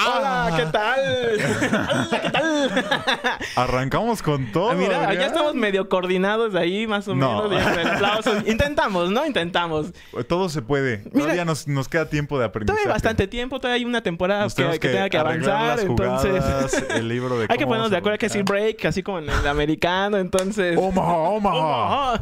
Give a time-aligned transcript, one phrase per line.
[0.00, 2.20] Ah, Hola, ¿qué tal?
[2.22, 2.72] ¿qué tal?
[3.56, 4.72] Arrancamos con todo.
[4.74, 5.20] Mira, Adrián.
[5.20, 7.48] ya estamos medio coordinados ahí, más o No.
[7.48, 7.64] menos.
[7.64, 8.32] ya, el aplauso.
[8.46, 9.26] Intentamos, ¿no?
[9.26, 9.92] Intentamos.
[10.28, 10.98] Todo se puede.
[11.12, 11.24] Mira.
[11.24, 12.76] Todavía nos, nos queda tiempo de aprendizaje.
[12.78, 15.80] Todavía hay bastante tiempo, todavía hay una temporada que, tenga que avanzar.
[15.80, 19.28] Entonces, el libro de hay que ponernos de acuerdo que decir break, así como en
[19.28, 20.18] el americano.
[20.18, 21.56] Entonces, Omaha, Omaha.
[21.56, 22.20] Omaha.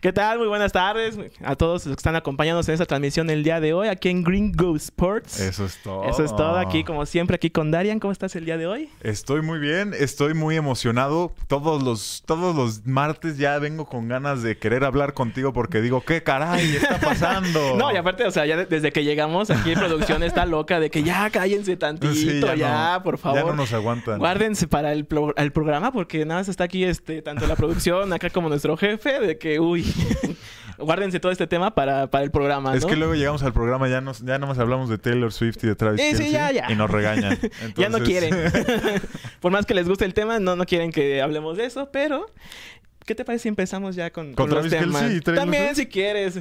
[0.00, 0.38] ¿Qué tal?
[0.38, 3.72] Muy buenas tardes a todos los que están acompañándonos en esta transmisión el día de
[3.72, 5.40] hoy aquí en Green Go Sports.
[5.40, 6.04] Eso es todo.
[6.04, 7.98] Eso es todo aquí, como siempre, aquí con Darian.
[8.00, 8.88] ¿Cómo estás el día de hoy?
[9.02, 11.34] Estoy muy bien, estoy muy emocionado.
[11.48, 16.02] Todos los, todos los martes ya vengo con ganas de querer hablar contigo porque digo,
[16.02, 17.74] ¿qué caray está pasando?
[17.78, 20.80] No, y aparte, o sea, ya de- desde que llegamos aquí en producción está loca
[20.80, 23.38] de que ya cállense tantito, Sí, ya, no, por favor.
[23.40, 24.18] Ya no nos aguantan.
[24.18, 28.12] Guárdense para el, pro- el programa porque nada más está aquí este tanto la producción
[28.12, 29.84] acá como nuestro jefe de que uy
[30.78, 34.00] guárdense todo este tema para, para el programa, Es que luego llegamos al programa, ya
[34.00, 36.66] nos, ya nomás hablamos de Taylor Swift y de Travis Sí, sí, ya, ya.
[36.70, 37.38] y nos regañan.
[37.76, 38.34] ya no quieren.
[39.40, 42.26] Por más que les guste el tema, no, no quieren que hablemos de eso, pero
[43.04, 45.02] ¿qué te parece si empezamos ya con, ¿Con con los temas?
[45.02, 46.38] Kelce y Taylor También si quieres.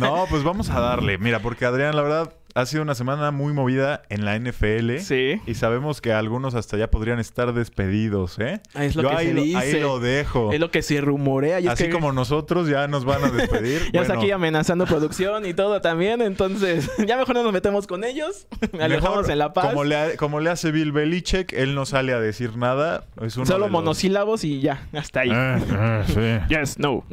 [0.00, 1.18] No, pues vamos a darle.
[1.18, 4.98] Mira, porque Adrián, la verdad, ha sido una semana muy movida en la NFL.
[4.98, 5.40] Sí.
[5.46, 8.60] Y sabemos que algunos hasta ya podrían estar despedidos, ¿eh?
[8.74, 9.56] Ah, es lo Yo que ahí, se dice.
[9.58, 10.52] ahí lo dejo.
[10.52, 11.58] Es lo que se rumorea.
[11.60, 13.82] Y es Así que como nosotros ya nos van a despedir.
[13.92, 18.04] Ya está aquí amenazando producción y todo también, entonces ya mejor no nos metemos con
[18.04, 18.46] ellos.
[18.80, 19.66] Alejamos mejor, en la paz.
[19.70, 23.06] Como le, ha- como le hace Bill Belichick, él no sale a decir nada.
[23.20, 25.30] Es uno Solo de los- monosílabos y ya, hasta ahí.
[25.32, 26.54] Eh, eh, sí.
[26.54, 27.04] Yes, no.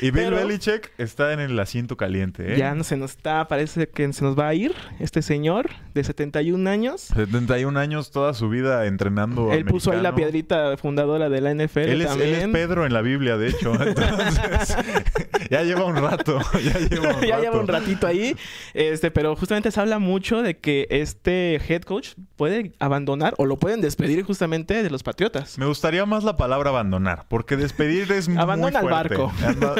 [0.00, 2.56] Y Bill Pero- Belichick está en el asiento caliente, ¿eh?
[2.58, 6.04] Ya no se nos está, parece que se nos va a ir este señor de
[6.04, 7.00] 71 años.
[7.14, 9.52] 71 años, toda su vida entrenando.
[9.52, 12.34] Él puso ahí la piedrita fundadora de la NFL Él es, él también.
[12.34, 13.72] es Pedro en la Biblia, de hecho.
[13.82, 14.76] Entonces,
[15.50, 16.38] ya lleva un rato.
[16.62, 17.42] Ya lleva un ya rato.
[17.42, 18.36] lleva un ratito ahí.
[18.74, 23.58] Este, pero justamente se habla mucho de que este head coach puede abandonar o lo
[23.58, 25.58] pueden despedir justamente de los Patriotas.
[25.58, 29.32] Me gustaría más la palabra abandonar, porque despedir es Abandona el muy barco.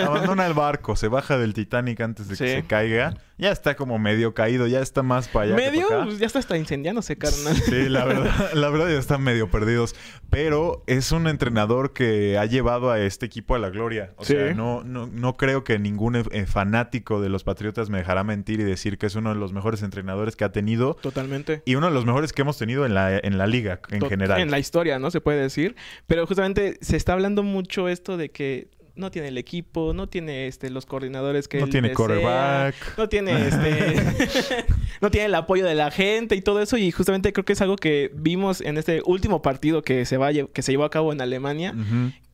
[0.04, 3.14] Abandona el barco, se baja del Titanic antes de que se caiga.
[3.42, 5.56] Ya está como medio caído, ya está más para allá.
[5.56, 6.06] que Medio, para acá.
[6.06, 7.56] pues, ya está hasta incendiándose, carnal.
[7.56, 9.94] Sí, la verdad, la verdad ya están medio perdidos.
[10.30, 14.14] Pero es un entrenador que ha llevado a este equipo a la gloria.
[14.16, 14.32] O Sí.
[14.34, 18.60] sea, no, no, no creo que ningún eh, fanático de los Patriotas me dejará mentir
[18.60, 20.94] y decir que es uno de los mejores entrenadores que ha tenido.
[21.02, 21.62] Totalmente.
[21.66, 24.08] Y uno de los mejores que hemos tenido en la, en la liga en Tot-
[24.08, 24.40] general.
[24.40, 25.10] En la historia, ¿no?
[25.10, 25.76] Se puede decir.
[26.06, 30.46] Pero justamente se está hablando mucho esto de que no tiene el equipo, no tiene
[30.46, 32.74] este los coordinadores que No él tiene desea, quarterback.
[32.98, 34.64] no tiene este
[35.00, 37.60] no tiene el apoyo de la gente y todo eso y justamente creo que es
[37.62, 40.90] algo que vimos en este último partido que se va a que se llevó a
[40.90, 41.74] cabo en Alemania,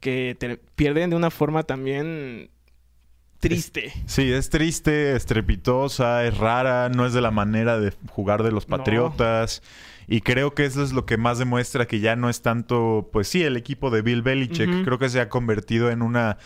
[0.00, 2.50] que te- pierden de una forma también
[3.40, 3.92] triste.
[4.06, 8.68] Sí, es triste, estrepitosa, es rara, no es de la manera de jugar de los
[8.68, 8.76] No.
[10.08, 13.28] Y creo que eso es lo que más demuestra que ya no es tanto, pues
[13.28, 14.84] sí, el equipo de Bill Belichick.
[14.84, 16.38] Creo que se ha convertido en una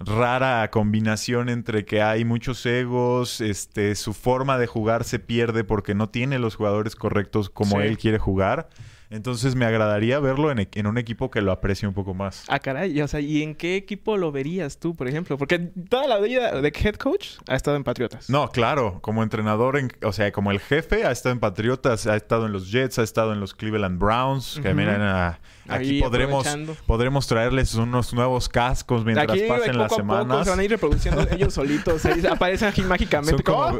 [0.00, 5.94] rara combinación entre que hay muchos egos, este, su forma de jugar se pierde porque
[5.94, 7.86] no tiene los jugadores correctos como Sí.
[7.86, 8.68] él quiere jugar.
[9.10, 12.44] Entonces me agradaría verlo en, e- en un equipo que lo aprecie un poco más.
[12.48, 15.38] Ah, caray, o sea, ¿y en qué equipo lo verías tú, por ejemplo?
[15.38, 18.28] Porque toda la vida de head coach ha estado en Patriotas.
[18.28, 22.16] No, claro, como entrenador, en- o sea, como el jefe, ha estado en Patriotas, ha
[22.16, 24.76] estado en los Jets, ha estado en los Cleveland Browns, que Ujú.
[24.76, 26.46] miren, ah, aquí Ahí podremos,
[26.86, 30.44] podremos traerles unos nuevos cascos mientras Aquí pasen las a poco semanas.
[30.44, 32.04] se van a ir reproduciendo ellos solitos.
[32.30, 33.42] aparecen aquí mágicamente.
[33.42, 33.78] Como-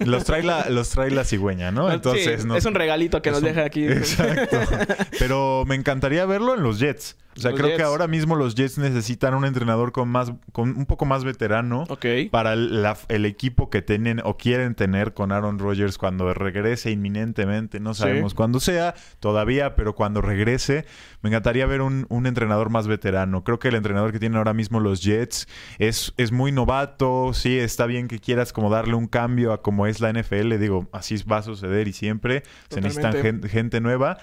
[0.00, 1.90] los, trae la, los trae la cigüeña, ¿no?
[1.90, 3.84] Entonces, Sí, no- es un regalito que nos un- deja aquí.
[3.88, 4.57] Exacto.
[5.18, 7.16] Pero me encantaría verlo en los Jets.
[7.36, 10.70] O sea, Los creo que ahora mismo los Jets necesitan un entrenador con más, con
[10.76, 11.84] un poco más veterano.
[12.32, 16.90] Para el, la- el equipo que tienen o quieren tener con Aaron Rodgers cuando regrese
[16.90, 17.78] inminentemente.
[17.78, 18.00] No Sí.
[18.02, 20.84] sabemos cuándo sea todavía, pero cuando regrese,
[21.22, 23.44] me encantaría ver un, un entrenador más veterano.
[23.44, 25.46] Creo que el entrenador que tienen ahora mismo los Jets
[25.78, 27.32] es, es muy novato.
[27.34, 30.58] Sí, está bien que quieras como darle un cambio a como es la NFL.
[30.58, 34.18] Digo, así va a suceder y siempre se necesitan gente nueva,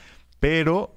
[0.46, 0.92] pero...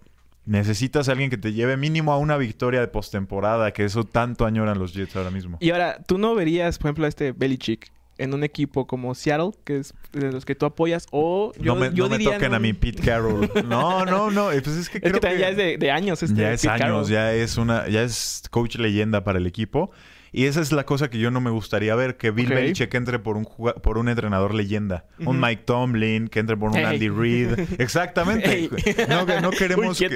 [0.47, 4.47] Necesitas a alguien que te lleve mínimo a una victoria de postemporada, que eso tanto
[4.47, 5.59] añoran los Jets ahora mismo.
[5.61, 9.50] Y ahora, ¿tú no verías, por ejemplo, a este Belichick en un equipo como Seattle,
[9.65, 11.06] que es de los que tú apoyas?
[11.11, 13.50] O yo, no me, yo no me diría en toquen a mi Pete Carroll.
[13.69, 14.47] No, no, no.
[14.47, 16.62] Pues es que Es creo que también ya es de, de años este ya es
[16.62, 17.09] Pete años, Carroll.
[17.09, 19.91] ya es una, ya es coach leyenda para el equipo.
[20.32, 22.48] Y esa es la cosa que yo no me gustaría ver, que Bill.
[22.48, 23.46] Belichick entre por un
[23.82, 25.06] por un entrenador leyenda.
[25.25, 25.40] Un.
[25.40, 26.78] Mike Tomlin, que entre por un.
[26.78, 27.58] Andy Reid.
[27.78, 28.69] Exactamente.
[29.08, 30.14] No, no queremos Uy, que-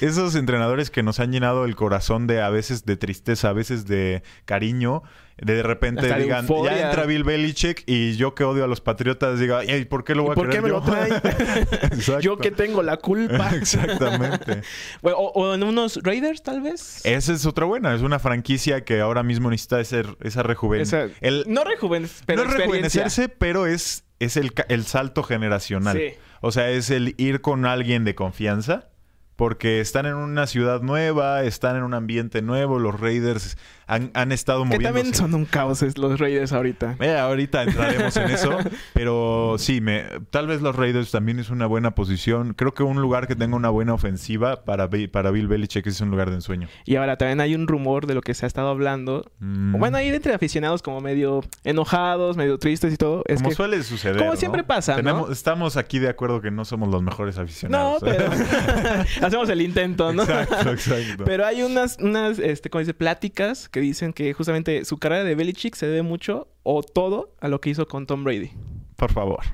[0.06, 3.86] esos entrenadores que nos han llenado el corazón de a veces de tristeza, a veces
[3.86, 5.02] de cariño.
[5.40, 9.38] De repente Hasta digan, ya entra Bill Belichick y yo que odio a los Patriotas
[9.38, 10.84] diga, "Ey, ¿por qué lo voy a ¿Por qué me yo?" lo?
[11.82, 12.20] Exacto.
[12.20, 13.50] Yo que tengo la culpa.
[13.54, 14.62] Exactamente.
[15.02, 17.04] o, o en unos Raiders, tal vez.
[17.04, 17.94] Esa es otra buena.
[17.94, 23.66] Es una franquicia que ahora mismo necesita ese, esa no rejuvenecer, pero no rejuvenecerse, pero
[23.66, 25.96] es, es el, el salto generacional.
[25.96, 26.14] Sí.
[26.40, 28.90] O sea, es el ir con alguien de confianza.
[29.38, 32.80] Porque están en una ciudad nueva, están en un ambiente nuevo.
[32.80, 33.56] Los Raiders
[33.86, 34.92] han, han estado Que moviéndose.
[34.92, 36.96] también son un caos los Raiders ahorita.
[36.98, 38.58] Eh, ahorita entraremos en eso,
[38.94, 42.52] pero sí, me, tal vez los Raiders también es una buena posición.
[42.54, 46.10] Creo que un lugar que tenga una buena ofensiva para, para Bill Belichick es un
[46.10, 46.66] lugar de ensueño.
[46.84, 49.30] Y ahora también hay un rumor de lo que se ha estado hablando.
[49.38, 53.22] Mm, Bueno, hay entre aficionados como medio enojados, medio tristes y todo.
[53.28, 53.54] Es como que...
[53.54, 54.16] suele suceder.
[54.18, 54.36] como ¿no?
[54.36, 54.96] siempre pasa, ¿no?
[54.98, 57.98] Tenemos- Estamos aquí de acuerdo que no somos los mejores No, aficionados.
[58.02, 58.24] pero
[59.28, 60.22] hacemos el intento, ¿no?
[60.22, 61.24] Exacto, exacto.
[61.24, 65.34] Pero hay unas, unas este, como dice, pláticas que dicen que justamente su carrera de
[65.34, 68.50] Belichick se debe mucho o todo a lo que hizo con Tom Brady.
[68.96, 69.44] Por favor.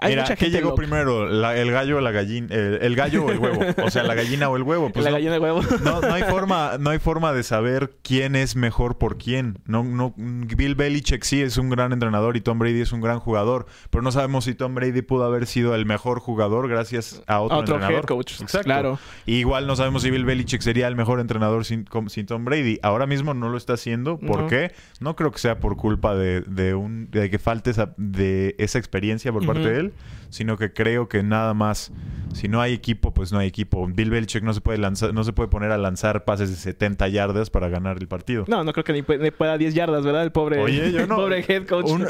[0.00, 0.80] Hay Mira, mucha ¿qué llegó loca.
[0.82, 1.26] primero?
[1.28, 2.54] La- ¿El gallo o la gallina?
[2.54, 3.60] El, el gallo o el huevo?
[3.84, 4.90] O sea, la gallina o el huevo.
[4.90, 5.60] Pues la no- gallina de huevo.
[5.82, 9.58] No, no hay forma, no hay forma de saber quién es mejor por quién.
[9.66, 13.18] No, no, Bill Belichick sí es un gran entrenador y Tom Brady es un gran
[13.20, 17.40] jugador, pero no sabemos si Tom Brady pudo haber sido el mejor jugador gracias a
[17.40, 18.04] otro, otro entrenador.
[18.04, 18.40] head coach.
[18.40, 18.64] Exacto.
[18.64, 18.98] Claro.
[19.26, 22.78] Y igual no sabemos si Bill Belichick sería el mejor entrenador sin, Tom Brady.
[22.82, 24.18] Ahora mismo no lo está haciendo.
[24.18, 24.46] ¿Por No.
[24.48, 24.72] qué?
[25.00, 28.78] No creo que sea por culpa de, de un, de que falte esa, de esa
[28.78, 29.92] experiencia por parte de él, Bruxelles.
[30.30, 31.92] Sino que creo que nada más,
[32.34, 33.86] si no hay equipo, pues no hay equipo.
[33.86, 37.08] Bill Belichick no se puede lanzar, no se puede poner a lanzar pases de 70
[37.08, 38.44] yardas para ganar el partido.
[38.48, 40.22] No, no creo que ni, pu- ni pueda 10 yardas, ¿verdad?
[40.22, 41.16] El pobre, Oye, yo no.
[41.16, 41.86] pobre head coach.
[41.86, 42.06] Un-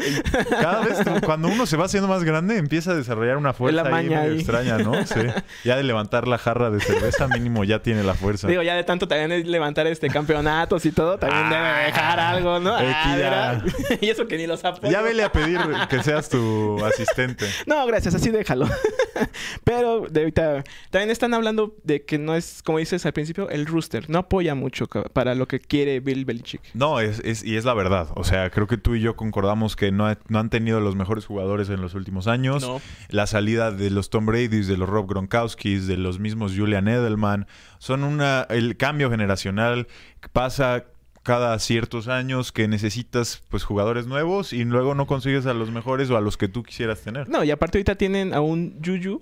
[0.49, 3.89] cada vez cuando uno se va haciendo más grande empieza a desarrollar una fuerza La
[3.89, 4.39] ahí maña medio ahí.
[4.39, 4.95] extraña, ¿no?
[5.07, 5.21] Sí.
[5.65, 8.49] Ya de levantar la jarra de cerveza mínimo ya tiene la fuerza.
[8.49, 12.19] Digo, ya de tanto también es levantar este campeonatos y todo, también Ah, debe dejar
[12.21, 12.75] algo, ¿no?
[12.77, 13.59] Ah,
[14.01, 14.91] y eso que ni los apoyo.
[14.91, 15.59] Ya vele a pedir
[15.89, 17.47] que seas tu asistente.
[17.67, 18.67] No, gracias, así déjalo.
[19.65, 23.67] Pero de ahorita también están hablando de que no es, como dices al principio, el
[23.67, 24.09] rooster.
[24.11, 26.61] No apoya mucho para lo que quiere Bill Belichick.
[26.75, 28.09] No, es, es- y es la verdad.
[28.15, 30.97] O sea, creo que tú y yo concordamos que no, ha- no han tenido los
[30.97, 32.63] mejores jugadores en los últimos años.
[32.63, 32.81] No.
[33.09, 37.47] La salida de los Tom Brady's, de los Rob Gronkowskis, de los mismos Julian Edelman,
[37.79, 39.87] son una el cambio generacional
[40.33, 40.85] pasa
[41.27, 46.09] cada ciertos años que necesitas pues jugadores nuevos y luego no consigues a los mejores
[46.11, 47.29] o a los que tú quisieras tener.
[47.29, 49.21] No, y aparte ahorita tienen a un Juju.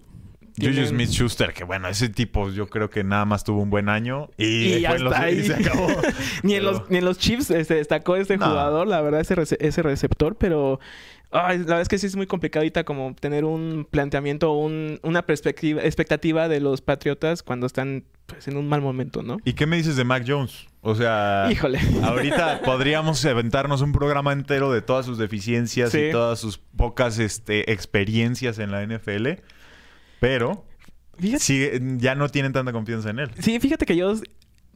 [0.56, 3.70] Juju Tienen- Smith Schuster, que bueno, ese tipo yo creo que nada más tuvo un
[3.70, 5.42] buen año y, Y ya los- ahí.
[5.46, 5.88] se acabó.
[6.44, 8.46] ni, en los, ni en los Chiefs este, destacó este No.
[8.50, 10.78] jugador, la verdad, ese, rece- ese receptor, pero
[11.32, 15.00] ay, la verdad es que sí es muy complicado ahorita como tener un planteamiento, un,
[15.02, 19.38] una perspectiva, expectativa de los Patriotas cuando están pues, en un mal momento, ¿no?
[19.44, 20.66] ¿Y qué me dices de Mac Jones?
[20.86, 21.80] O sea, Híjole.
[22.02, 25.98] ahorita podríamos aventarnos un programa entero de todas sus deficiencias Sí.
[26.08, 29.28] y todas sus pocas este, experiencias en la NFL,
[30.20, 30.66] pero
[31.38, 31.66] sí,
[31.96, 33.30] ya no tienen tanta confianza en él.
[33.38, 34.14] Sí, fíjate que yo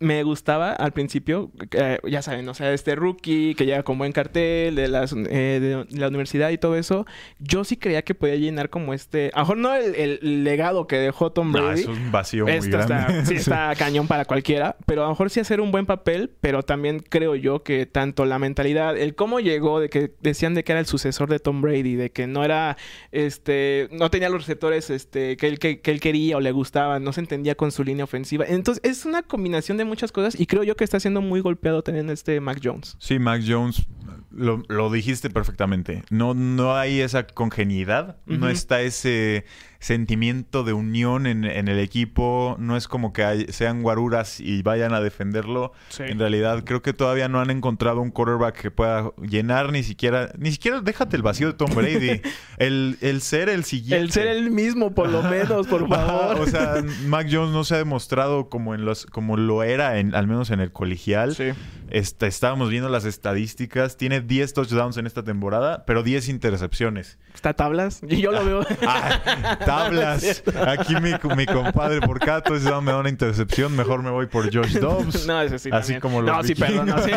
[0.01, 4.13] me gustaba al principio, eh, ya saben, o sea, este rookie que llega con buen
[4.13, 7.07] cartel de, las, eh, de la universidad y todo eso,
[7.39, 10.87] yo sí creía que podía llenar como este, a lo mejor no el, el legado
[10.87, 11.81] que dejó Tom No, Brady.
[11.83, 12.95] es un vacío muy Esto grande.
[12.95, 13.35] está, sí, Sí.
[13.37, 17.01] está cañón para cualquiera, pero a lo mejor sí hacer un buen papel, pero también
[17.01, 20.81] creo yo que tanto la mentalidad, el cómo llegó, de que decían de que era
[20.81, 22.77] el sucesor de Tom Brady, de que no era,
[23.13, 27.03] este, no tenía los receptores este, que, él, que, que él quería o le gustaban,
[27.05, 28.45] no se entendía con su línea ofensiva.
[28.49, 31.83] Entonces es una combinación de muchas cosas y creo yo que está siendo muy golpeado
[31.83, 32.97] también este Mac Jones.
[32.99, 33.87] Sí, Mac Jones,
[34.31, 36.05] lo, lo dijiste perfectamente.
[36.11, 39.45] No, no hay esa congeniedad, no está ese
[39.81, 44.63] sentimiento de unión en, en el equipo, no es como que hay- sean guaruras y
[44.63, 45.73] vayan a defenderlo.
[45.99, 50.31] En realidad, creo que todavía no han encontrado un quarterback que pueda llenar ni siquiera,
[50.39, 52.21] ni siquiera déjate el vacío de Tom Brady.
[52.59, 54.05] el, el ser el siguiente.
[54.05, 56.41] El ser el mismo, por lo menos, por favor.
[56.41, 60.15] o sea, Mac Jones no se ha demostrado como en los, como lo era en,
[60.15, 61.35] al menos en el colegial.
[61.37, 61.51] Sí.
[61.91, 63.97] Este, estábamos viendo las estadísticas.
[63.97, 67.19] Tiene 10 touchdowns en esta temporada, pero 10 intercepciones.
[67.35, 68.01] Está tablas.
[68.09, 68.67] Y yo lo veo.
[68.87, 70.43] Ah, tablas.
[70.67, 73.75] Aquí mi, mi compadre, por cada touchdown me da una intercepción.
[73.77, 75.27] Mejor me voy por Josh Dobbs.
[75.27, 75.71] No, ese sí.
[75.73, 76.01] Así también.
[76.01, 76.87] como los No, sí, perdón.
[76.87, 77.11] no, sí.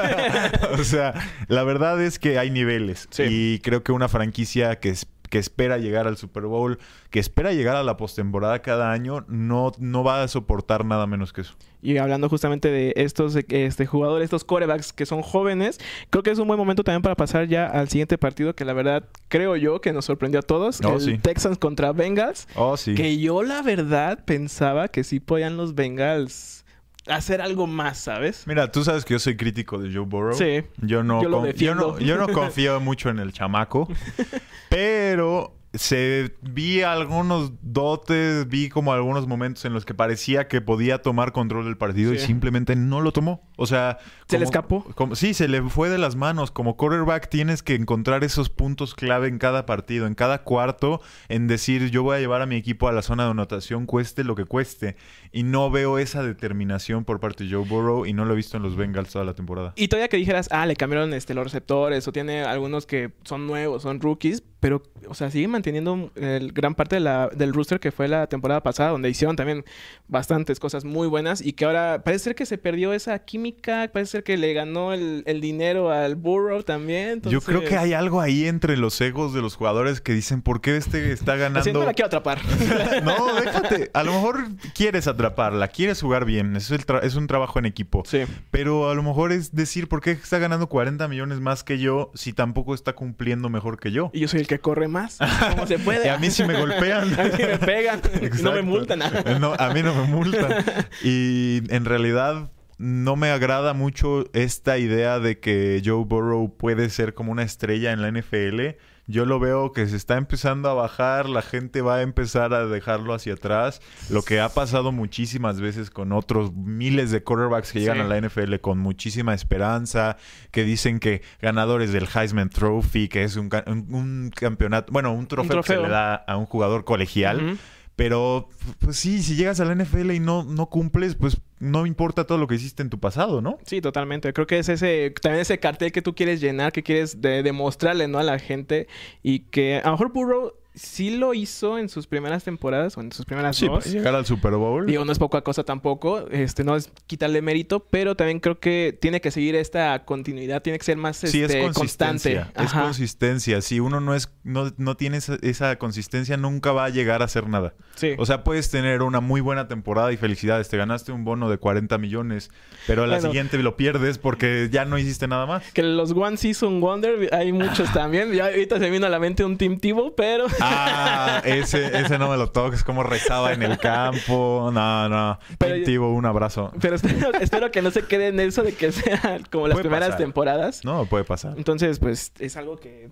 [0.80, 1.13] o sea,
[1.48, 3.08] la verdad es que hay niveles.
[3.12, 3.24] Sí.
[3.28, 6.77] Y creo que una franquicia que, es- que espera llegar al Super Bowl,
[7.09, 11.31] que espera llegar a la postemporada cada año, no, no va a soportar nada menos
[11.31, 11.53] que eso.
[11.81, 16.38] Y hablando justamente de estos este, jugadores, estos corebacks que son jóvenes, creo que es
[16.38, 19.79] un buen momento también para pasar ya al siguiente partido que la verdad creo yo
[19.79, 20.81] que nos sorprendió a todos.
[20.83, 21.17] Oh, el sí.
[21.17, 22.50] Texans contra Bengals.
[22.55, 22.93] Oh, sí.
[22.93, 26.61] Que yo la verdad pensaba que sí podían los Bengals
[27.08, 28.46] hacer algo más, ¿sabes?
[28.48, 30.34] Mira, tú sabes que yo soy crítico de Joe Burrow.
[30.38, 30.63] Sí.
[30.81, 31.43] Yo no, Yo con-
[31.75, 33.88] no, yo no confío mucho en el chamaco.
[34.70, 41.01] pero se vi algunos dotes, vi como algunos momentos en los que parecía que podía
[41.01, 43.42] tomar control del partido y simplemente no lo tomó.
[43.56, 43.98] O sea,
[44.28, 44.84] ¿Se le escapó?
[44.96, 46.51] como- sí, se le fue de las manos.
[46.51, 51.00] Como quarterback tienes que encontrar esos puntos clave en cada partido, en cada cuarto,
[51.30, 54.25] en decir yo voy a llevar a mi equipo a la zona de anotación, cueste
[54.25, 54.98] lo que cueste.
[55.32, 58.58] Y no veo esa determinación por parte de Joe Burrow y no lo he visto
[58.58, 59.72] en los Bengals toda la temporada.
[59.78, 63.48] Y todavía que dijeras, ah, le cambiaron este, los receptores o tiene algunos que son
[63.48, 67.82] nuevos, son rookies, pero, o sea, sigue manteniendo el, gran parte de la- del rooster
[67.82, 69.65] que fue la temporada pasada, donde hicieron también
[70.08, 74.12] bastantes cosas muy buenas y que ahora parece ser que se perdió esa química, parece
[74.12, 77.22] ser que le ganó el, el dinero al Burrow también.
[77.24, 80.62] Yo creo que hay algo ahí entre los egos de los jugadores que dicen, ¿por
[80.62, 81.86] qué este está Así, no ganando?
[81.86, 82.39] la quiero atrapar.
[83.03, 83.89] No, déjate.
[83.94, 86.56] A lo mejor quieres atraparla, quieres jugar bien.
[86.56, 88.03] Es, el tra- es un trabajo en equipo.
[88.06, 88.20] sí.
[88.51, 92.12] Pero a lo mejor es decir, ¿por qué está ganando 40 millones más que yo
[92.13, 94.12] si tampoco está cumpliendo mejor que yo?
[94.13, 95.17] Y yo soy el que corre más.
[95.51, 96.05] ¿Cómo se puede?
[96.05, 97.13] Y a mí sí me golpean.
[97.20, 98.01] a mí me pegan.
[98.43, 99.00] No me multan.
[99.39, 100.65] No, a mí no me multan.
[101.03, 107.13] Y en realidad no me agrada mucho esta idea de que Joe Burrow puede ser
[107.13, 108.75] como una estrella en la NFL.
[109.08, 112.65] Yo lo veo que se está empezando a bajar, la gente va a empezar a
[112.67, 113.81] dejarlo hacia atrás.
[114.10, 118.03] Lo que ha pasado muchísimas veces con otros miles de quarterbacks que llegan Sí.
[118.03, 120.17] a la NFL con muchísima esperanza,
[120.51, 125.27] que dicen que ganadores del Heisman Trophy, que es un, un- un campeonato, bueno, un
[125.27, 127.58] trofeo, que se le da a un jugador colegial.
[128.01, 132.25] Pero, pues sí, si llegas a la NFL y no, no cumples, pues no importa
[132.25, 133.60] todo lo que hiciste en tu pasado, ¿no?
[133.63, 134.34] Sí, totalmente.
[134.34, 138.08] Creo que es ese también ese cartel que tú quieres llenar, que quieres de- demostrarle
[138.08, 138.17] ¿no?
[138.17, 138.88] a la gente
[139.22, 143.12] y que a lo mejor Burrow sí lo hizo en sus primeras temporadas o en
[143.12, 143.84] sus primeras Sí, dos.
[143.84, 144.86] para llegar al Super Bowl.
[144.86, 148.98] Digo, no es poca cosa tampoco, este, no es quitarle mérito, pero también creo que
[149.00, 152.46] tiene que seguir esta continuidad, tiene que ser más sí, es este, constante.
[152.56, 153.62] Es consistencia.
[153.62, 157.25] Si uno no es, no, no tiene esa, esa consistencia, nunca va a llegar a
[157.25, 157.74] hacer nada.
[157.96, 158.13] Sí.
[158.18, 160.70] O sea, puedes tener una muy buena temporada y felicidades.
[160.70, 162.50] Te ganaste un bono de 40 millones,
[162.88, 163.30] pero a la Bueno.
[163.30, 165.72] siguiente lo pierdes porque ya no hiciste nada más.
[165.74, 168.32] que los One Season Wonder hay muchos también.
[168.34, 172.18] Ya ahorita se me vino a la mente un Team Tivo, pero Ah, ese, ese
[172.20, 174.70] no me lo toques, como rezaba en el campo.
[174.74, 175.39] No, no.
[175.58, 176.72] Pero- Tintivo, un abrazo.
[176.80, 179.84] pero espero, espero que no se quede en eso de que sea como las Puede
[179.84, 180.18] primeras pasar.
[180.20, 180.86] temporadas.
[180.86, 181.53] No, puede pasar.
[181.58, 183.10] Entonces, pues es algo que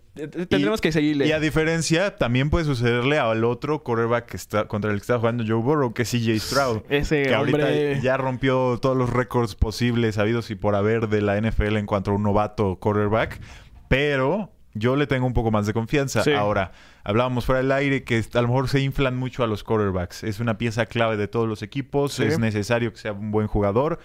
[0.50, 1.28] tendremos que seguirle.
[1.28, 5.18] Y a diferencia, también puede sucederle al otro quarterback que está, contra el que está
[5.20, 6.82] jugando Joe Burrow, que es CJ Stroud.
[6.90, 11.38] Ese que ahorita ya rompió todos los récords posibles, habidos y por haber de la
[11.40, 13.40] NFL en cuanto a un novato quarterback.
[13.88, 16.24] Pero yo le tengo un poco más de confianza.
[16.24, 16.32] Sí.
[16.32, 16.72] Ahora,
[17.04, 20.24] hablábamos fuera del aire que a lo mejor se inflan mucho a los quarterbacks.
[20.24, 22.14] Es una pieza clave de todos los equipos.
[22.14, 22.24] Sí.
[22.24, 24.00] Es necesario que sea un buen jugador.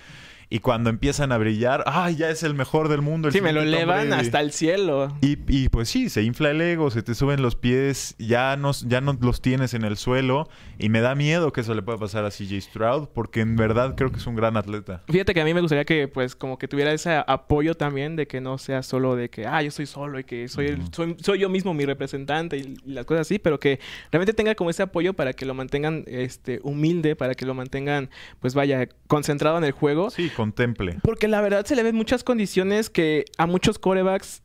[0.50, 3.28] Y cuando empiezan a brillar, ¡ay, ya es el mejor del mundo!
[3.28, 4.20] el Sí, me lo elevan Brady".
[4.26, 5.08] hasta el cielo.
[5.20, 8.72] Y, y, pues sí, se infla el ego, se te suben los pies, ya no,
[8.86, 10.48] ya no los tienes en el suelo.
[10.78, 13.94] Y me da miedo que eso le pueda pasar a CJ Stroud, porque en verdad
[13.96, 15.02] creo que es un gran atleta.
[15.08, 18.26] Fíjate que a mí me gustaría que, pues, como que tuviera ese apoyo también de
[18.26, 21.16] que no sea solo de que, ah, yo estoy solo y que soy, el- soy,
[21.20, 23.80] soy yo mismo mi representante y, y las cosas así, pero que
[24.12, 28.10] realmente tenga como ese apoyo para que lo mantengan, este, humilde, para que lo mantengan,
[28.40, 30.10] pues, vaya, concentrado en el juego.
[30.10, 30.98] Sí, contemple.
[31.02, 34.42] Porque la verdad se le ven muchas condiciones que a muchos corebacks.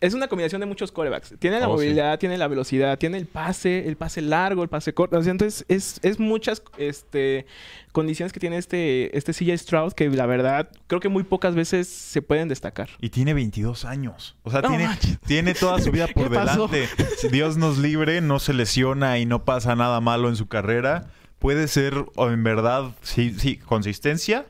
[0.00, 1.34] Es una combinación de muchos corebacks.
[1.38, 1.84] Tiene la Oh, sí.
[1.84, 5.16] movilidad, tiene la velocidad, tiene el pase, el pase largo, el pase corto.
[5.16, 7.46] Entonces, es, es muchas este,
[7.92, 11.88] condiciones que tiene este, este CJ Stroud que la verdad creo que muy pocas veces
[11.88, 12.90] se pueden destacar.
[13.00, 14.36] Y tiene 22 años.
[14.42, 15.18] O sea, No tiene, manches.
[15.26, 16.86] tiene toda su vida por delante.
[17.16, 21.06] Si Dios nos libre, no se lesiona y no pasa nada malo en su carrera.
[21.38, 24.44] Puede ser, en verdad, sí, sí, consistencia.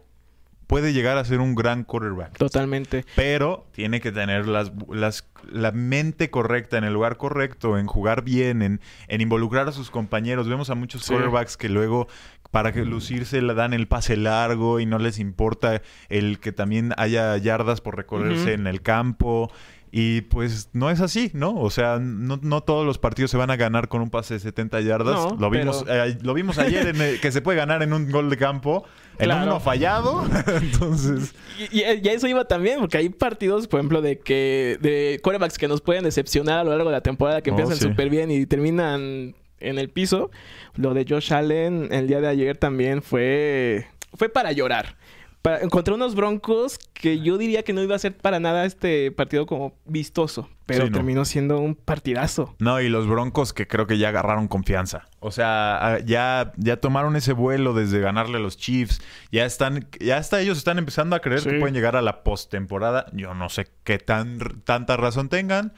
[0.74, 2.36] Puede llegar a ser un gran quarterback.
[2.36, 3.04] Totalmente.
[3.14, 8.24] Pero tiene que tener las, las- la mente correcta, en el lugar correcto, en jugar
[8.24, 10.48] bien, en, en involucrar a sus compañeros.
[10.48, 11.12] Vemos a muchos Sí.
[11.12, 12.08] quarterbacks que luego,
[12.50, 16.92] para que lucirse, le dan el pase largo y no les importa el que también
[16.96, 19.52] haya yardas por recorrerse en el campo.
[19.96, 21.54] Y pues no es así, ¿no?
[21.54, 24.40] O sea, no, no todos los partidos se van a ganar con un pase de
[24.40, 25.14] 70 yardas.
[25.14, 28.10] No, lo, vimos, eh, lo vimos ayer en el- que se puede ganar en un
[28.10, 28.84] gol de campo,
[29.20, 29.44] en Claro.
[29.52, 30.24] uno fallado.
[30.60, 31.32] Entonces,
[31.70, 35.20] Y, y- y a eso iba también, porque hay partidos, por ejemplo, de que de
[35.22, 37.84] quarterbacks que nos pueden decepcionar a lo largo de la temporada, que Oh, empiezan sí.
[37.88, 40.32] súper bien y terminan en el piso.
[40.74, 44.96] Lo de Josh Allen el día de ayer también fue, fue para llorar.
[45.44, 49.12] Para encontrar unos Broncos que yo diría que no iba a ser para nada este
[49.12, 50.96] partido como vistoso, pero Sí, no.
[50.96, 52.56] terminó siendo un partidazo.
[52.60, 55.06] No, y los Broncos que creo que ya agarraron confianza.
[55.20, 59.02] O sea, ya, ya tomaron ese vuelo desde ganarle a los Chiefs.
[59.32, 61.50] Ya están, ya hasta ellos están empezando a creer Sí.
[61.50, 63.04] que pueden llegar a la postemporada.
[63.12, 65.74] Yo no sé qué tan tanta razón tengan.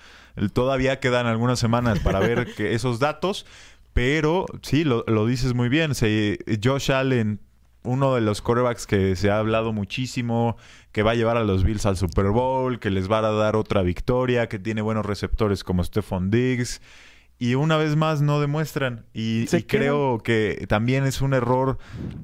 [0.53, 3.47] Todavía quedan algunas semanas para ver que esos datos.
[3.95, 5.95] Pero sí, lo, lo dices muy bien.
[5.97, 7.41] Se- Josh Allen,
[7.87, 10.57] uno de los quarterbacks que se ha hablado muchísimo,
[10.93, 13.57] que va a llevar a los Bills al Super Bowl, que les va a dar
[13.57, 16.83] otra victoria, que tiene buenos receptores como Stephon Diggs.
[17.39, 19.05] Y una vez más no demuestran.
[19.13, 21.77] Y, y creo que también es un error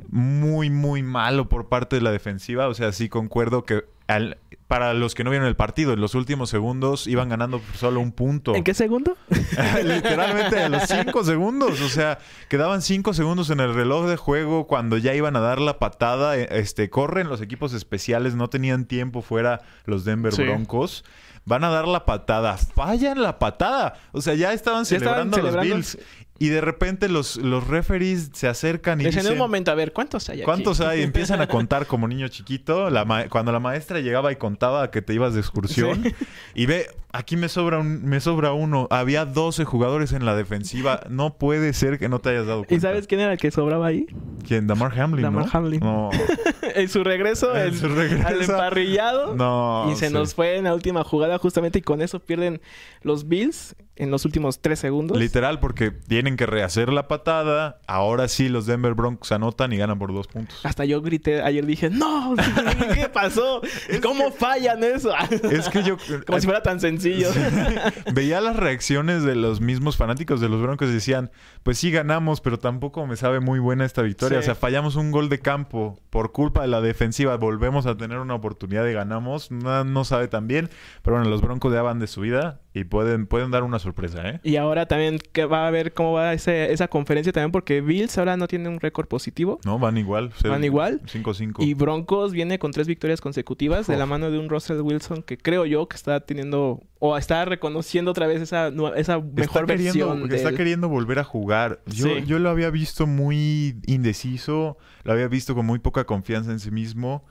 [0.08, 2.66] muy, muy malo por parte de la defensiva.
[2.68, 4.38] O sea, sí concuerdo que al-
[4.72, 8.10] para los que no vieron el partido, en los últimos segundos iban ganando solo un
[8.10, 8.54] punto.
[8.56, 9.18] ¿En qué segundo?
[9.84, 11.82] Literalmente a los cinco segundos.
[11.82, 15.60] O sea, quedaban cinco segundos en el reloj de juego cuando ya iban a dar
[15.60, 16.38] la patada.
[16.38, 20.42] eh, Este, corren los equipos especiales, no tenían tiempo fuera los Denver Sí.
[20.42, 21.04] Broncos.
[21.44, 23.92] Van a dar la patada, fallan la patada.
[24.12, 25.60] O sea, ya estaban Ya estaban celebrando los.
[25.60, 25.98] Bills.
[26.38, 29.32] Y de repente los, los referees se acercan y Dicen, en dicen...
[29.34, 30.44] un momento, a ver, ¿cuántos hay aquí?
[30.44, 31.02] ¿Cuántos hay?
[31.02, 32.90] Empiezan a contar como niño chiquito.
[32.90, 36.02] La ma- cuando la maestra llegaba y contaba que te ibas de excursión.
[36.02, 36.14] Sí.
[36.56, 38.88] Y ve, aquí me sobra, un, me sobra uno.
[38.90, 41.00] Había 12 jugadores en la defensiva.
[41.08, 42.74] No puede ser que no te hayas dado cuenta.
[42.74, 44.06] ¿Y sabes quién era el que sobraba ahí?
[44.46, 44.66] ¿Quién?
[44.66, 45.50] Damar Hamlin, Damar ¿no?
[45.52, 45.78] Hamlin.
[45.80, 46.10] No.
[46.74, 48.26] en su regreso, En en- su regreso.
[48.26, 49.36] al emparrillado.
[49.36, 49.88] No.
[49.92, 50.12] y se sí.
[50.12, 52.60] nos fue en la última jugada justamente y con eso pierden
[53.02, 55.18] los Bills en los últimos tres segundos.
[55.18, 57.80] Literal, porque tienen que rehacer la patada.
[57.88, 60.64] Ahora sí, los Denver Broncos anotan y ganan por dos puntos.
[60.64, 62.36] Hasta yo grité, ayer dije, no,
[62.94, 63.60] ¿qué pasó?
[64.00, 65.12] ¿Cómo fallan eso?
[65.50, 65.96] Es que yo...
[66.24, 67.28] Como si fuera tan sencillo.
[68.14, 71.32] Veía las reacciones de los mismos fanáticos de los Broncos y decían,
[71.64, 74.38] pues sí ganamos, pero tampoco me sabe muy buena esta victoria.
[74.38, 74.42] Sí.
[74.42, 78.18] O sea, fallamos un gol de campo por culpa de la defensiva, volvemos a tener
[78.18, 79.50] una oportunidad y ganamos.
[79.50, 80.70] No, no sabe tan bien,
[81.02, 84.40] pero bueno, los Broncos ya van de subida y pueden, pueden dar una sorpresa, ¿eh?
[84.44, 88.16] Y ahora también que va a ver cómo va ese- esa conferencia también porque Bills
[88.18, 89.58] ahora no tiene un récord positivo.
[89.64, 90.32] No, van igual.
[90.44, 91.00] ¿Van igual?
[91.06, 91.62] 5-5.
[91.62, 95.36] Y Broncos viene con tres victorias consecutivas de la mano de un Russell Wilson que
[95.38, 100.08] creo yo que está teniendo o está reconociendo otra vez esa, esa mejor está queriendo,
[100.08, 100.28] versión.
[100.28, 101.80] de está queriendo volver a jugar.
[101.86, 102.24] Yo, Sí.
[102.26, 106.70] yo lo había visto muy indeciso, lo había visto con muy poca confianza en sí
[106.70, 107.24] mismo.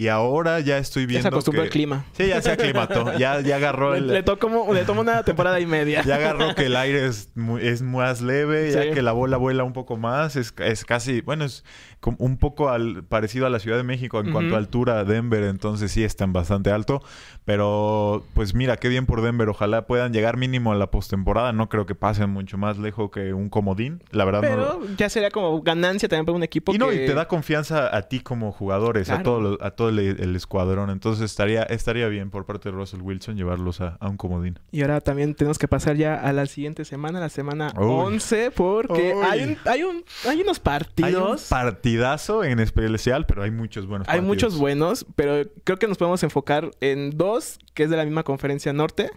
[0.00, 1.22] Y ahora ya estoy Ya viendo.
[1.22, 2.04] se acostumbró que- al clima.
[2.12, 3.18] Sí, ya se aclimató.
[3.18, 4.06] Ya, ya agarró el.
[4.06, 4.62] le le tomó
[5.00, 6.02] una temporada y media.
[6.02, 7.30] Ya agarró que el aire es,
[7.60, 10.36] es más leve, ya que la bola vuela un poco más.
[10.36, 11.64] Es, es casi, bueno, es
[11.98, 15.42] como un poco al, parecido a la Ciudad de México en cuanto a altura, Denver,
[15.42, 17.02] entonces sí están bastante alto.
[17.44, 19.48] Pero, pues mira, qué bien por Denver.
[19.48, 21.52] Ojalá puedan llegar mínimo a la postemporada.
[21.52, 24.02] No creo que pasen mucho más lejos que un comodín.
[24.10, 24.48] La verdad, no.
[24.48, 27.02] Pero ya sería como ganancia también para un equipo Y no, que...
[27.04, 29.24] y te da confianza a ti como jugadores, a Claro.
[29.24, 30.90] todo, lo- a todo el, el escuadrón.
[30.90, 34.58] Entonces estaría, estaría bien por parte de Russell Wilson llevarlos a, a un comodín.
[34.70, 37.86] Y ahora también tenemos que pasar ya a la siguiente semana, la semana Uy.
[37.86, 39.24] 11, porque Uy.
[39.28, 41.48] hay, un, hay, un, hay unos Hay un partidos.
[41.48, 46.22] partidazo en especial, pero hay muchos buenos Hay muchos buenos, pero creo que nos podemos
[46.22, 49.10] enfocar en dos, que es de la misma conferencia norte.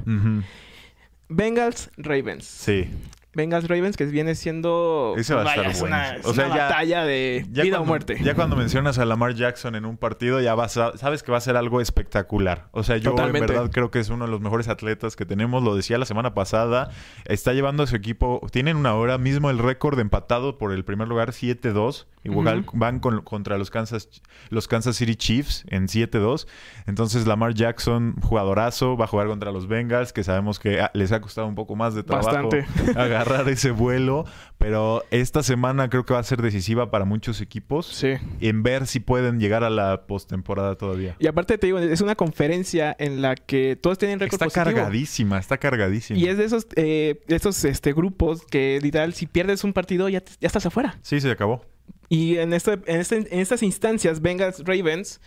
[1.30, 2.46] Bengals Ravens.
[2.46, 2.90] Sí.
[3.34, 5.14] Bengals Ravens, que viene siendo.
[5.18, 5.96] Ese va a vaya, estar es bueno.
[5.96, 8.18] Una, es O sea, una ya- batalla de Ya vida cuando, o muerte.
[8.22, 11.38] Ya cuando mencionas a Lamar Jackson en un partido, ya vas a- sabes que va
[11.38, 12.68] a ser algo espectacular.
[12.72, 13.46] O sea, yo Totalmente.
[13.48, 15.64] en verdad creo que es uno de los mejores atletas que tenemos.
[15.64, 16.90] Lo decía la semana pasada.
[17.26, 18.42] Está llevando a su equipo.
[18.52, 22.08] Tienen una hora mismo el récord empatado por el primer lugar 7-2.
[22.24, 24.08] Igual van con- contra los Kansas,
[24.50, 26.48] los Kansas City Chiefs en 7-2.
[26.86, 31.12] Entonces Lamar Jackson, jugadorazo, va a jugar contra los Bengals, que sabemos que ah, les
[31.14, 32.66] ha costado un poco más de trabajo Bastante.
[33.00, 34.26] agarrar ese vuelo.
[34.58, 38.14] Pero esta semana creo que va a ser decisiva para muchos equipos Sí.
[38.42, 41.16] en ver si pueden llegar a la postemporada todavía.
[41.20, 44.66] Y aparte te digo, es una conferencia en la que todos tienen récord Está positivo.
[44.76, 46.20] cargadísima, está cargadísima.
[46.20, 50.22] Y es de esos, eh, esos este, grupos que literal, si pierdes un partido, ya,
[50.22, 51.00] te- ya estás afuera.
[51.02, 51.66] Sí, se acabó.
[52.08, 55.22] Y en, este, en, este- en estas instancias, Bengals Ravens,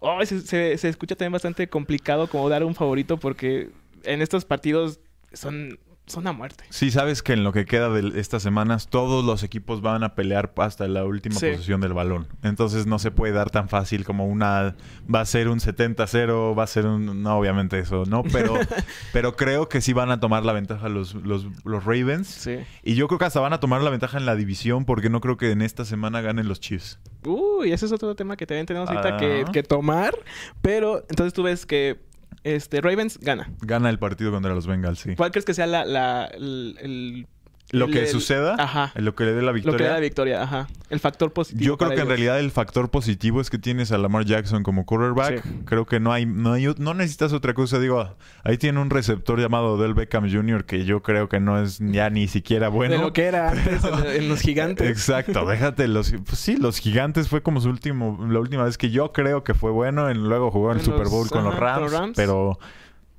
[0.00, 3.70] oh, se, se- se escucha también bastante complicado como dar un favorito porque
[4.02, 4.98] en estos partidos
[5.32, 6.64] son, son a muerte.
[6.70, 10.14] Sí, sabes que en lo que queda de estas semanas, todos los equipos van a
[10.14, 11.50] pelear hasta la última Sí.
[11.50, 12.28] posición del balón.
[12.42, 14.76] Entonces no se puede dar tan fácil como una.
[15.12, 17.22] Va a ser un 70-0, va a ser un.
[17.22, 18.22] No, obviamente eso, ¿no?
[18.22, 18.54] Pero,
[19.12, 22.28] pero creo que sí van a tomar la ventaja los, los, los Ravens.
[22.28, 22.58] Sí.
[22.82, 25.20] Y yo creo que hasta van a tomar la ventaja en la división porque no
[25.20, 26.98] creo que en esta semana ganen los Chiefs.
[27.24, 29.50] Uy, ese es otro tema que también tenemos ahorita que, Ah.
[29.52, 30.14] que tomar.
[30.62, 32.05] Pero entonces tú ves que
[32.54, 33.50] este, Ravens gana.
[33.60, 35.16] Gana el partido contra los Bengals, sí.
[35.16, 37.26] ¿Cuál crees que sea la, la- el, el-
[37.72, 38.92] Lo que el- suceda, Ajá.
[38.94, 39.88] lo que le dé la Lo que victoria.
[39.88, 40.68] da la victoria, ajá.
[40.88, 41.64] El factor positivo.
[41.64, 44.86] Yo creo que en realidad el factor positivo es que tienes a Lamar Jackson como
[44.86, 45.42] quarterback.
[45.42, 45.50] Sí.
[45.64, 47.80] Creo que no hay, no hay, no necesitas otra cosa.
[47.80, 50.64] Digo, ahí tiene un receptor llamado Del Beckham Jr.
[50.64, 52.94] que yo creo que no es ya ni siquiera bueno.
[52.94, 54.88] de lo que era antes en, en los gigantes.
[54.88, 58.90] Exacto, déjate los pues sí, los gigantes fue como su último la última vez que
[58.90, 61.74] yo creo que fue bueno, en, luego jugó en el Super Bowl con los Rams,
[61.74, 62.12] con los Rams.
[62.16, 62.58] pero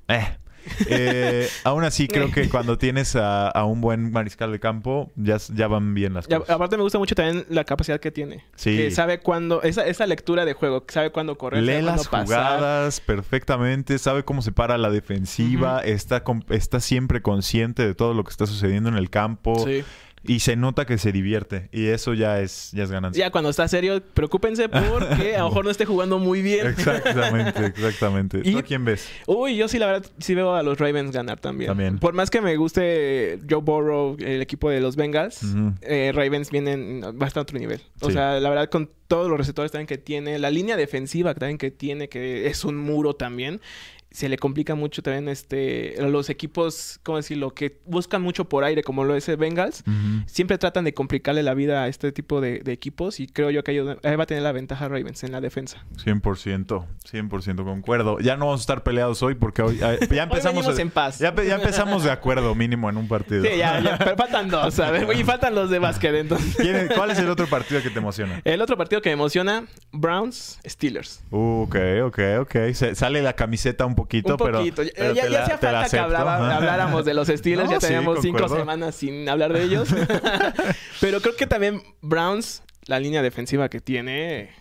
[0.08, 0.38] eh.
[0.90, 5.38] Eh, aún así creo que cuando tienes a, a un buen mariscal de campo ya,
[5.54, 6.50] ya van bien las Y cosas.
[6.50, 8.44] aparte me gusta mucho también la capacidad que tiene.
[8.56, 8.76] Sí.
[8.78, 9.62] Que sabe cuándo...
[9.64, 10.86] Esa, esa lectura de juego.
[10.86, 11.64] Que sabe cuándo correr.
[11.64, 12.58] Lee sabe las cuándo pasar.
[12.58, 18.14] jugadas perfectamente, sabe cómo se para la defensiva, está, con- está siempre consciente de todo
[18.14, 19.84] lo que está sucediendo en el campo Sí.
[20.28, 23.26] Y se nota que se divierte y eso ya es, ya es ganancia.
[23.26, 26.68] Ya cuando está serio, preocúpense porque a lo mejor no esté jugando muy bien.
[26.68, 28.42] Exactamente, exactamente.
[28.44, 29.10] Y- ¿Tú a quién ves?
[29.26, 31.70] Uy, yo sí, la verdad, sí veo a los Ravens ganar también.
[31.70, 32.00] También.
[32.00, 35.42] Por más que me guste Joe Burrow, el equipo de los Bengals,
[35.82, 37.82] eh, Ravens vienen bastante a otro nivel.
[38.02, 38.14] O Sí.
[38.14, 41.72] sea, la verdad, con todos los receptores también que tiene, la línea defensiva también que
[41.72, 43.62] tiene, que es un muro también.
[44.10, 47.54] Se le complica mucho también este los equipos, ¿cómo decirlo?
[47.54, 49.82] Que buscan mucho por aire, como lo es el Bengals.
[49.82, 50.24] Ujú.
[50.28, 53.64] Siempre tratan de complicarle la vida a este tipo de, de equipos y creo yo
[53.64, 55.86] que ahí ahí va a tener la ventaja Ravens en la defensa.
[56.04, 58.20] 100%, 100% concuerdo.
[58.20, 61.20] Ya no vamos a estar peleados hoy porque hoy eh, ya empezamos a- en paz.
[61.20, 63.44] Ya, pe- ya empezamos de acuerdo mínimo en un partido.
[63.44, 66.56] Sí, ya, ya, pero faltan dos, a ver, y faltan los de básquet, entonces.
[66.58, 68.42] ¿Quién es- ¿Cuál es el otro partido que te emociona?
[68.46, 71.22] El otro partido que me emociona, Browns, Steelers.
[71.32, 72.56] Uh, ok, ok, ok.
[72.74, 74.58] Se- sale la camiseta un poquito, Un pero.
[74.60, 74.84] poquito.
[74.84, 77.66] Ya- pero ya te ya la- hacía falta que hablaba- habláramos de los Steelers.
[77.66, 79.90] No, ya sí, teníamos cinco semanas sin hablar de ellos.
[81.02, 84.52] pero creo que también Browns, la línea defensiva que tiene...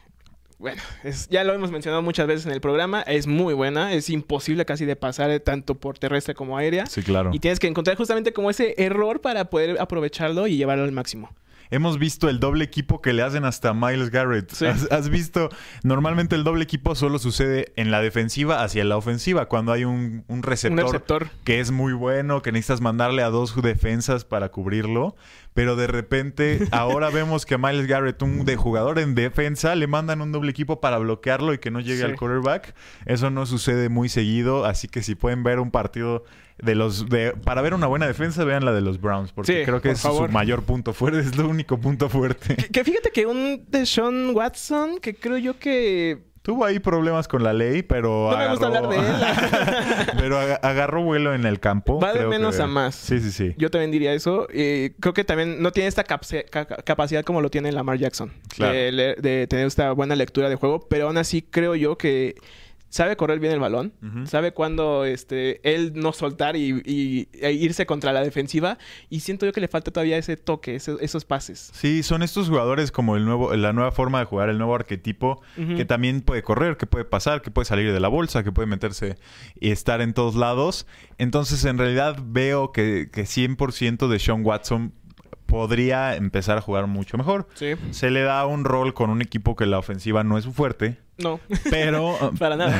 [0.58, 3.02] Bueno, es- ya lo hemos mencionado muchas veces en el programa.
[3.02, 3.92] Es muy buena.
[3.92, 6.86] Es imposible casi de pasar eh, tanto por terrestre como aérea.
[6.86, 7.30] Sí, claro.
[7.32, 11.30] Y tienes que encontrar justamente como ese error para poder aprovecharlo y llevarlo al máximo.
[11.70, 14.50] Hemos visto el doble equipo que le hacen hasta Miles Garrett.
[14.52, 14.66] Sí.
[14.66, 15.48] ¿Has, has visto?
[15.82, 19.46] Normalmente el doble equipo solo sucede en la defensiva hacia la ofensiva.
[19.46, 21.28] Cuando hay un, un receptor, Un receptor.
[21.44, 25.16] que es muy bueno, que necesitas mandarle a dos defensas para cubrirlo.
[25.56, 29.86] Pero de repente, ahora vemos que a Miles Garrett, un de jugador en defensa, le
[29.88, 32.04] mandan un doble equipo para bloquearlo y que no llegue Sí.
[32.04, 32.74] al quarterback.
[33.06, 34.64] Eso no sucede muy seguido.
[34.66, 36.24] Así que si pueden ver un partido
[36.58, 39.32] de los de para ver una buena defensa, vean la de los Browns.
[39.32, 40.28] Porque Sí, creo que por es favor.
[40.28, 42.54] su mayor punto fuerte, es lo único punto fuerte.
[42.56, 47.42] Que, que fíjate que un Deshaun Watson, que creo yo que Tuvo ahí problemas con
[47.42, 49.04] la ley, pero No me gusta hablar de él.
[50.16, 51.98] pero aga- agarró vuelo en el campo.
[51.98, 52.94] Va de creo menos que- a más.
[52.94, 53.52] Sí, sí, sí.
[53.58, 54.46] Yo también diría eso.
[54.54, 58.32] Y creo que también no tiene esta capacidad como lo tiene Lamar Jackson.
[58.54, 58.72] Claro.
[58.72, 60.86] De, de tener esta buena lectura de juego.
[60.88, 62.36] Pero aún así creo yo que
[62.96, 63.92] sabe correr bien el balón.
[64.26, 68.78] Sabe cuándo este, él no soltar y, y- e irse contra la defensiva.
[69.10, 71.70] Y siento yo que le falta todavía ese toque, ese- esos pases.
[71.74, 75.40] Sí, son estos jugadores como el nuevo, la nueva forma de jugar, el nuevo arquetipo,
[75.76, 78.66] que también puede correr, que puede pasar, que puede salir de la bolsa, que puede
[78.66, 79.16] meterse
[79.60, 80.86] y estar en todos lados.
[81.18, 84.92] Entonces, en realidad veo que, que 100% de Sean Watson
[85.46, 87.48] podría empezar a jugar mucho mejor.
[87.54, 87.74] Sí.
[87.90, 90.98] Se le da un rol con un equipo que la ofensiva no es su fuerte,
[91.18, 92.74] No, pero para nada.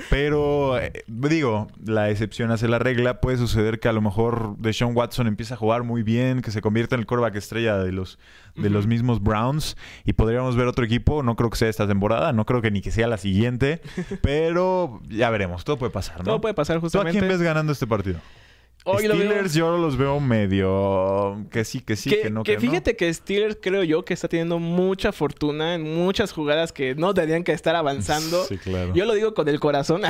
[0.10, 3.20] Pero, eh, digo, la excepción hace la regla.
[3.20, 6.62] Puede suceder que a lo mejor Deshaun Watson empieza a jugar muy bien, que se
[6.62, 8.18] convierta en el quarterback estrella de los,
[8.54, 11.22] de los mismos Browns y podríamos ver otro equipo.
[11.22, 13.82] No creo que sea esta temporada, no creo que ni que sea la siguiente,
[14.22, 15.64] pero ya veremos.
[15.64, 16.24] Todo puede pasar, ¿no?
[16.24, 17.18] Todo puede pasar ¿Tú a justamente.
[17.18, 18.20] quién ves ganando este partido?
[18.88, 22.52] Hoy lo Steelers yo los veo medio que sí, que sí, que, que, no, que
[22.52, 22.70] que, no.
[22.70, 27.12] fíjate que Steelers creo yo que está teniendo mucha fortuna en muchas jugadas que no
[27.12, 28.44] tendrían que estar avanzando.
[28.44, 28.94] Sí, claro.
[28.94, 30.02] Yo lo digo con el corazón.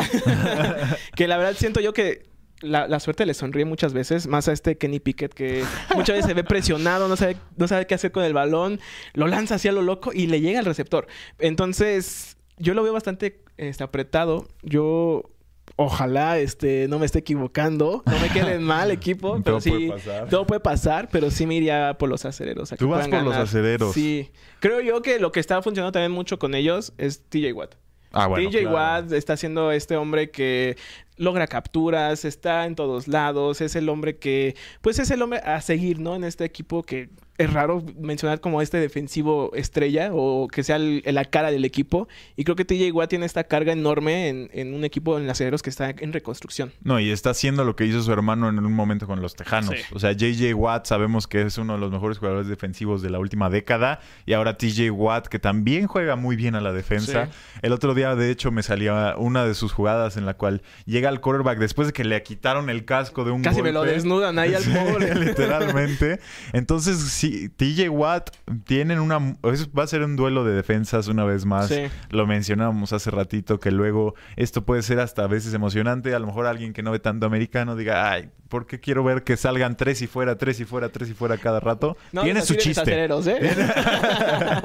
[1.16, 2.24] que la verdad siento yo que
[2.60, 6.26] la, la suerte le sonríe muchas veces, más a este Kenny Pickett que muchas veces
[6.26, 8.78] se ve presionado, no sabe, no sabe qué hacer con el balón,
[9.14, 11.06] lo lanza hacia lo loco y le llega al receptor.
[11.38, 14.48] Entonces, yo lo veo bastante este, apretado.
[14.62, 15.30] Yo
[15.76, 19.90] ojalá este, no me esté equivocando, no me queden mal equipo, pero Todo sí, puede
[19.92, 20.28] pasar.
[20.28, 22.72] todo puede pasar, pero sí me iría por los aceleros.
[22.72, 23.42] a que Tú vas por los ganar.
[23.42, 23.92] aceleros.
[23.94, 24.30] Sí.
[24.60, 27.74] Creo yo que lo que está funcionando también mucho con ellos es TJ Watt.
[28.12, 28.74] Ah, bueno, TJ claro.
[28.76, 30.76] Watt está siendo este hombre que
[31.18, 35.60] logra capturas, está en todos lados, es el hombre que, pues es el hombre a
[35.60, 36.14] seguir, ¿no?
[36.14, 41.02] En este equipo que es raro mencionar como este defensivo estrella o que sea el-
[41.06, 42.08] la cara del equipo.
[42.36, 45.62] Y creo que TJ Watt tiene esta carga enorme en, en un equipo en acereros
[45.62, 46.72] que está en reconstrucción.
[46.82, 49.74] No, y está haciendo lo que hizo su hermano en un momento con los Tejanos.
[49.76, 49.82] Sí.
[49.92, 53.18] O sea, JJ Watt sabemos que es uno de los mejores jugadores defensivos de la
[53.18, 54.00] última década.
[54.24, 57.26] Y ahora TJ Watt, que también juega muy bien a la defensa.
[57.26, 57.32] Sí.
[57.62, 61.08] El otro día, de hecho, me salía una de sus jugadas en la cual llega
[61.08, 63.94] al quarterback después de que le quitaron el casco de un Casi me lo golpe.
[63.94, 65.14] desnudan ahí al Sí, pobre.
[65.14, 66.20] literalmente.
[66.52, 68.30] Entonces, sí, TJ Watt
[68.64, 69.18] tienen una...
[69.18, 71.68] va a ser un duelo de defensas una vez más.
[71.68, 71.82] Sí.
[72.10, 76.14] Lo mencionábamos hace ratito que luego esto puede ser hasta a veces emocionante.
[76.14, 79.24] A lo mejor alguien que no ve tanto americano diga, ay, ¿por qué quiero ver
[79.24, 81.96] que salgan tres y fuera, tres y fuera, tres y fuera cada rato?
[82.12, 83.04] No, Tiene su chiste.
[83.04, 83.08] ¿eh?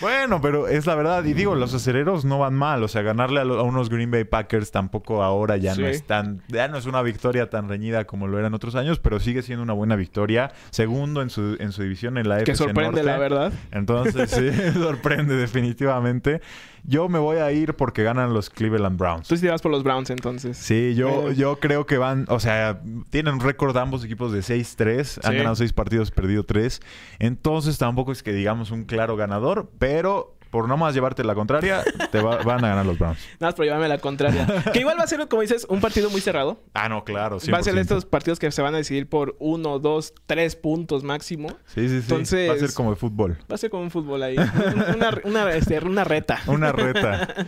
[0.00, 1.24] bueno, pero es la verdad.
[1.24, 2.82] Y digo, los aceleros no van mal.
[2.82, 5.84] O sea, ganarle a, lo- a unos Green Bay Packers tampoco ahora ya no Sí.
[5.84, 6.42] es tan...
[6.48, 9.62] Ya no es una victoria tan reñida como lo eran otros años, pero sigue siendo
[9.62, 10.52] una buena victoria.
[10.70, 13.02] Segundo en su, en su división en la que FC sorprende, Norte.
[13.04, 13.52] la verdad.
[13.70, 16.40] Entonces, sí, sorprende definitivamente.
[16.84, 19.28] Yo me voy a ir porque ganan los Cleveland Browns.
[19.28, 20.56] Tú sí te vas por los Browns entonces.
[20.56, 25.20] Sí, yo, yo creo que van, o sea, tienen un récord ambos equipos de 6-3,
[25.24, 26.80] han ganado 6 partidos, perdido 3.
[27.18, 31.82] Entonces tampoco es que digamos un claro ganador, pero por no más llevarte la contraria,
[32.12, 33.18] te va- van a ganar los Browns.
[33.40, 34.46] Nada más por llevarme la contraria.
[34.72, 36.60] que igual va a ser, como dices, un partido muy cerrado.
[36.74, 37.78] Ah, no, claro, Va a ser 100%.
[37.80, 41.48] estos partidos que se van a decidir por uno, dos, tres puntos máximo.
[41.66, 41.96] Sí, sí, sí.
[41.96, 43.38] Entonces- Va a ser como de fútbol.
[43.50, 44.36] Va a ser como un fútbol ahí.
[44.36, 46.40] Una, una, este, una reta.
[46.46, 47.34] Una reta.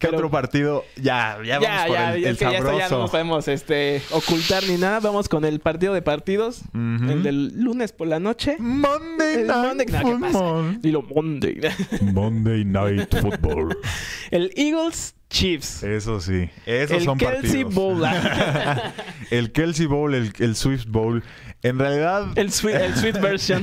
[0.00, 0.84] ¿Qué Pero- otro partido?
[0.96, 2.98] Ya, ya vamos Ya, por ya, el, ya, el es que ya no sabroso.
[3.00, 4.98] nos podemos este, ocultar ni nada.
[5.00, 6.62] Vamos con el partido de partidos.
[6.72, 8.56] El del lunes por la noche.
[8.58, 10.02] Monday El Night Monday-.
[10.32, 10.80] Football.
[10.80, 11.60] Dilo Monday.
[12.00, 13.76] Monday Night Football.
[14.30, 15.82] el Eagles Chiefs.
[15.84, 16.50] Eso sí.
[16.66, 17.74] Esos el son Kelsey partidos.
[17.74, 18.02] Bowl.
[19.30, 21.22] el Kelsey Bowl, el, el Swift Bowl.
[21.62, 23.62] En realidad, el, sweet, el sweet version.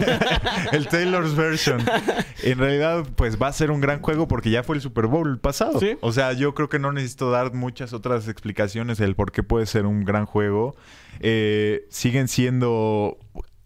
[0.72, 1.84] el Taylor's version.
[2.44, 5.40] En realidad, pues va a ser un gran juego porque ya fue el Super Bowl
[5.40, 5.80] pasado.
[5.80, 5.98] Sí.
[6.02, 9.66] O sea, yo creo que no necesito dar muchas otras explicaciones del por qué puede
[9.66, 10.76] ser un gran juego.
[11.20, 13.18] Eh, siguen siendo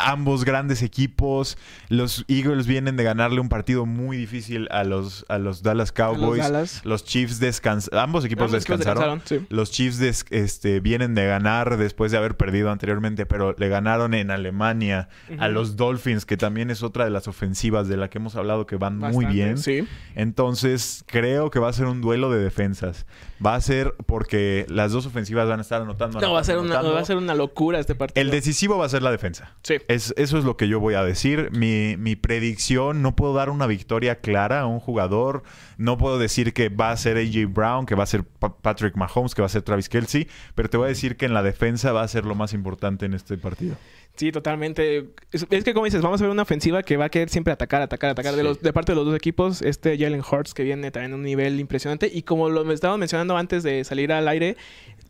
[0.09, 1.57] ambos grandes equipos.
[1.89, 6.41] Los Eagles vienen de ganarle un partido muy difícil a los, a los Dallas Cowboys.
[6.41, 6.81] Dallas.
[6.85, 7.99] Los Chiefs descansaron.
[7.99, 9.19] Ambos equipos Ambos descansaron.
[9.19, 9.53] descansaron, sí.
[9.53, 14.13] Los Chiefs des- este, vienen de ganar después de haber perdido anteriormente, pero le ganaron
[14.13, 15.09] en Alemania
[15.39, 18.65] a los Dolphins, que también es otra de las ofensivas de la que hemos hablado
[18.65, 19.57] que van muy bien.
[19.57, 19.87] Sí.
[20.15, 23.05] Entonces, creo que va a ser un duelo de defensas.
[23.45, 26.21] Va a ser porque las dos ofensivas van a estar anotando.
[26.21, 26.95] No, va a ser anotando, una, anotando.
[26.95, 28.21] va a ser una locura este partido.
[28.21, 29.51] El decisivo va a ser la defensa.
[29.63, 29.75] Sí.
[29.93, 31.49] Es, eso es lo que yo voy a decir.
[31.51, 35.43] Mi, mi predicción, no puedo dar una victoria clara a un jugador.
[35.77, 38.95] No puedo decir que va a ser AJ Brown, que va a ser Pa- Patrick
[38.95, 40.27] Mahomes, que va a ser Travis Kelsey.
[40.55, 43.05] Pero te voy a decir que en la defensa va a ser lo más importante
[43.05, 43.75] en este partido.
[44.15, 45.09] Sí, totalmente.
[45.31, 47.53] Es, es que como dices, vamos a ver una ofensiva que va a querer siempre
[47.53, 48.33] atacar, atacar, atacar.
[48.35, 48.47] De, Sí.
[48.47, 51.23] los, de parte de los dos equipos, este Jalen Hurts que viene también a un
[51.23, 52.09] nivel impresionante.
[52.13, 54.57] Y como lo estábamos mencionando antes de salir al aire,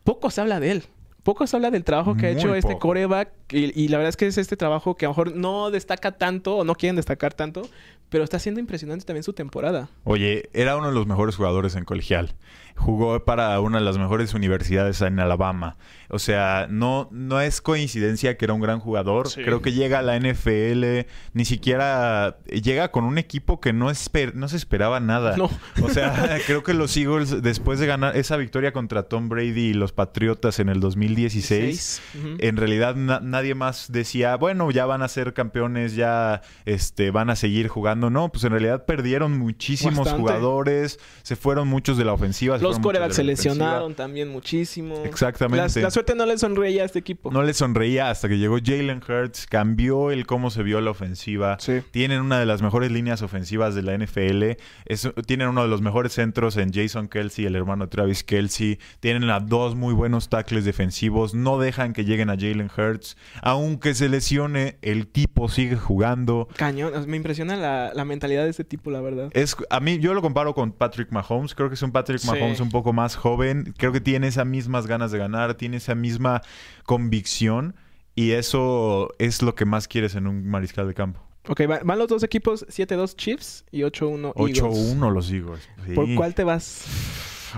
[0.03, 0.83] poco se habla de él.
[1.23, 2.87] Poco se habla del trabajo que ha hecho este poco.
[2.89, 3.31] coreback.
[3.51, 6.13] Y, y la verdad es que es este trabajo que a lo mejor no destaca
[6.13, 7.61] tanto o no quieren destacar tanto.
[8.09, 9.89] Pero está siendo impresionante también su temporada.
[10.03, 12.33] Oye, era uno de los mejores jugadores en colegial.
[12.75, 15.77] Jugó para una de las mejores universidades en Alabama.
[16.09, 19.29] O sea, no, no es coincidencia que era un gran jugador.
[19.29, 19.43] Sí.
[19.43, 24.33] Creo que llega a la NFL, ni siquiera llega con un equipo que no, esper-
[24.33, 25.37] no se esperaba nada.
[25.37, 25.49] No.
[25.81, 29.73] O sea, creo que los Eagles, después de ganar esa victoria contra Tom Brady y
[29.73, 32.01] los Patriotas en el 2016, Seis.
[32.19, 32.35] Ujú.
[32.39, 37.29] en realidad na- nadie más decía, bueno, ya van a ser campeones, ya este, van
[37.29, 38.09] a seguir jugando.
[38.09, 40.19] No, pues en realidad perdieron muchísimos Bastante.
[40.21, 42.57] jugadores, se fueron muchos de la ofensiva.
[42.61, 44.95] Los corebacks se lesionaron también muchísimo.
[45.05, 45.79] Exactamente.
[45.79, 47.31] La, la suerte no le sonreía a este equipo.
[47.31, 51.57] No le sonreía hasta que llegó Jalen Hurts, cambió el cómo se vio la ofensiva.
[51.59, 51.81] Sí.
[51.91, 54.57] Tienen una de las mejores líneas ofensivas de la NFL.
[54.85, 58.79] Es- tienen uno de los mejores centros en Jason Kelsey, el hermano de Travis Kelsey.
[58.99, 61.33] Tienen a dos muy buenos tackles defensivos.
[61.33, 63.17] No dejan que lleguen a Jalen Hurts.
[63.41, 66.47] Aunque se lesione, el tipo sigue jugando.
[66.55, 66.91] Cañón.
[67.07, 69.29] Me impresiona la, la mentalidad de este tipo, la verdad.
[69.33, 71.55] Es, a mí, yo lo comparo con Patrick Mahomes.
[71.55, 72.27] Creo que es un Patrick Sí.
[72.51, 73.73] Mahomes un poco más joven.
[73.77, 76.41] Creo que tiene esas mismas ganas de ganar, tiene esa misma
[76.85, 77.75] convicción.
[78.15, 81.21] Y eso es lo que más quieres en un mariscal de campo.
[81.47, 84.61] Ok, va- van los dos equipos 7-2 Chiefs y 8-1 Eagles.
[84.61, 85.67] 8-1 los Eagles.
[85.87, 85.93] Sí.
[85.93, 86.85] ¿Por cuál te vas?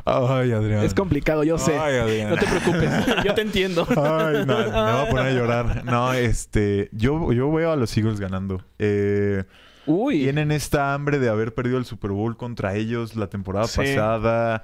[0.05, 0.83] Ay, Adrián.
[0.83, 1.77] Es complicado, yo sé.
[1.77, 2.29] Ay, Adrián.
[2.29, 2.89] No te preocupes,
[3.25, 3.85] yo te entiendo.
[3.89, 5.85] Ay, no, me voy a poner a llorar.
[5.85, 8.63] No, este, yo, yo veo a los Eagles ganando.
[8.79, 9.43] Eh,
[9.85, 10.19] Uy.
[10.19, 13.77] Tienen esta hambre de haber perdido el Super Bowl contra ellos la temporada Sí.
[13.81, 14.63] pasada.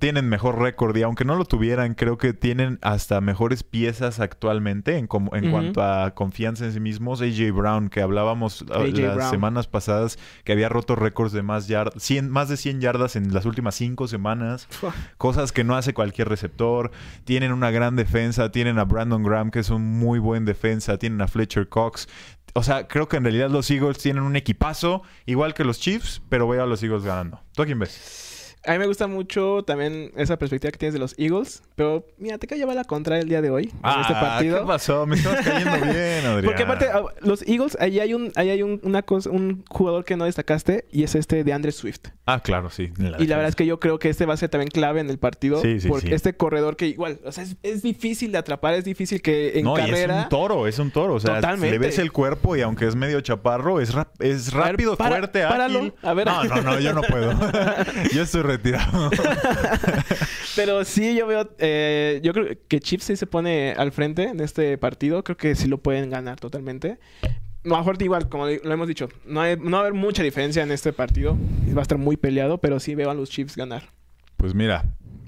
[0.00, 4.96] Tienen mejor récord y aunque no lo tuvieran, creo que tienen hasta mejores piezas actualmente
[4.96, 7.20] en, como- en cuanto a confianza en sí mismos.
[7.20, 9.30] AJ Brown, que hablábamos ah, las Brown.
[9.30, 13.34] semanas pasadas, que había roto récords de más, yard- 100 más de 100 yardas en
[13.34, 14.68] las últimas 5 semanas.
[15.18, 16.90] Cosas que no hace cualquier receptor.
[17.24, 18.50] Tienen una gran defensa.
[18.50, 20.96] Tienen a Brandon Graham, que es un muy buen defensa.
[20.98, 22.08] Tienen a Fletcher Cox.
[22.54, 26.22] O sea, creo que en realidad los Eagles tienen un equipazo, igual que los Chiefs,
[26.30, 27.40] pero veo a los Eagles ganando.
[27.52, 28.37] ¿Tú a quién ves?
[28.68, 31.62] A mí me gusta mucho también esa perspectiva que tienes de los Eagles.
[31.74, 33.64] Pero mira, te lleva la contra el día de hoy.
[33.64, 34.56] en este partido.
[34.58, 35.06] Ah, ¿Qué pasó?
[35.06, 36.44] Me estabas cayendo bien, Adrián.
[36.44, 40.04] Porque aparte, ah, los Eagles, ahí hay un, ahí hay un, una cosa, un jugador
[40.04, 42.08] que no destacaste y es este de Andre Swift.
[42.26, 42.92] Ah, claro, sí.
[43.18, 45.08] Y la verdad es que yo creo que este va a ser también clave en
[45.08, 45.60] el partido.
[45.62, 46.14] Sí, sí, porque sí.
[46.14, 49.64] este corredor que igual, o sea, es, es difícil de atrapar, es difícil que en
[49.64, 50.14] no, carrera.
[50.14, 51.14] y es un toro, es un toro.
[51.14, 51.70] O sea, Totalmente.
[51.70, 55.16] le ves el cuerpo y aunque es medio chaparro, es, rap- es ver, rápido, para-
[55.16, 55.78] fuerte, páralo.
[55.78, 55.94] ágil.
[56.02, 56.26] A ver.
[56.26, 57.32] No, no, no, yo no puedo.
[58.12, 59.10] yo estoy retirado.
[60.56, 64.40] Pero sí, yo veo, eh, yo creo que Chiefs sí se pone al frente en
[64.40, 65.24] este partido.
[65.24, 66.98] Creo que sí lo pueden ganar totalmente.
[67.22, 70.22] A lo mejor igual, como lo hemos dicho, no, hay- no va a haber mucha
[70.22, 71.36] diferencia en este partido.
[71.74, 73.90] Va a estar muy peleado, pero sí veo a los Chiefs ganar.
[74.36, 74.84] Pues mira,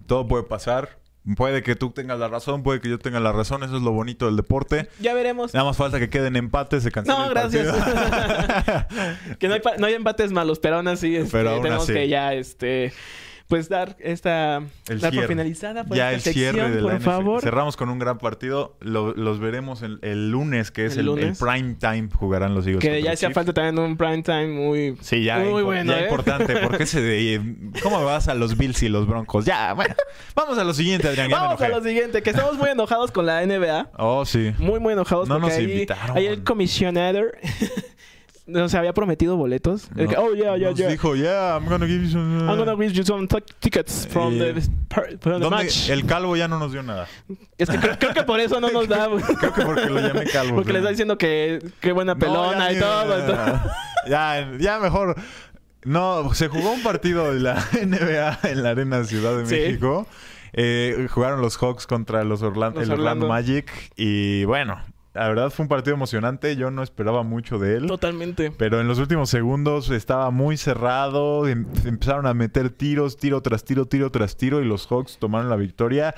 [0.07, 0.99] todo puede pasar.
[1.37, 3.63] Puede que tú tengas la razón, puede que yo tenga la razón.
[3.63, 4.89] Eso es lo bonito del deporte.
[5.01, 5.53] Ya veremos.
[5.55, 7.67] Nada más falta que queden empates, se cancele No, el gracias.
[9.39, 11.85] que no hay, pa- no hay empates malos, pero aún así este, Pero aún tenemos
[11.85, 11.93] así.
[11.93, 12.93] que ya este
[13.51, 17.05] pues dar esta El dar por finalizada por ya el cierre de la por NFL.
[17.05, 17.43] favor.
[17.43, 18.77] Cerramos con un gran partido.
[18.81, 22.09] Lo- los veremos el, el lunes, que es El el, prime time.
[22.15, 22.81] Jugarán los Eagles.
[22.81, 26.03] Que ya hacía falta también un prime time muy Sí, ya, muy bueno, ya ¿eh?
[26.05, 26.57] importante.
[26.63, 27.41] porque ese de,
[27.83, 29.45] ¿Cómo vas a los Bills y los Broncos?
[29.45, 29.95] Ya, bueno.
[30.35, 31.29] Vamos a lo siguiente, Adrián.
[31.31, 33.91] Vamos a lo siguiente, que estamos muy enojados con la NBA.
[33.99, 34.55] Oh, sí.
[34.59, 36.17] Muy, muy enojados No porque nos ahí, invitaron.
[36.17, 37.21] ahí el comisionado
[38.51, 39.89] nos había prometido boletos.
[39.97, 40.89] El que, No, oh, yeah, yeah, nos yeah.
[40.89, 42.39] dijo, yeah, I'm gonna give you some...
[42.51, 43.27] I'm gonna give you some
[43.61, 45.89] tickets from Y- the, match.
[45.89, 47.07] El calvo ya no nos dio nada.
[47.59, 49.09] Es que creo, creo que por eso no nos da.
[49.41, 50.57] Creo que porque lo llamé calvo.
[50.57, 53.19] Porque pero- le está diciendo que qué buena No, pelona ya y todo.
[53.19, 53.73] entonces-
[54.09, 55.17] Ya, ya mejor.
[55.85, 59.55] No, se jugó un partido de la NBA en la Arena Ciudad de Sí.
[59.55, 60.07] México.
[60.53, 63.29] Eh, jugaron los Hawks contra los, Orlan- Los el Orlando Orlando.
[63.29, 63.71] Magic.
[63.97, 64.81] Y bueno,
[65.13, 66.55] la verdad fue un partido emocionante.
[66.57, 67.87] Yo no esperaba mucho de él.
[67.87, 68.53] Totalmente.
[68.57, 71.49] Pero en los últimos segundos estaba muy cerrado.
[71.49, 74.61] em- Empezaron a meter tiros, tiro tras tiro, tiro tras tiro.
[74.61, 76.15] Y los Hawks tomaron la victoria.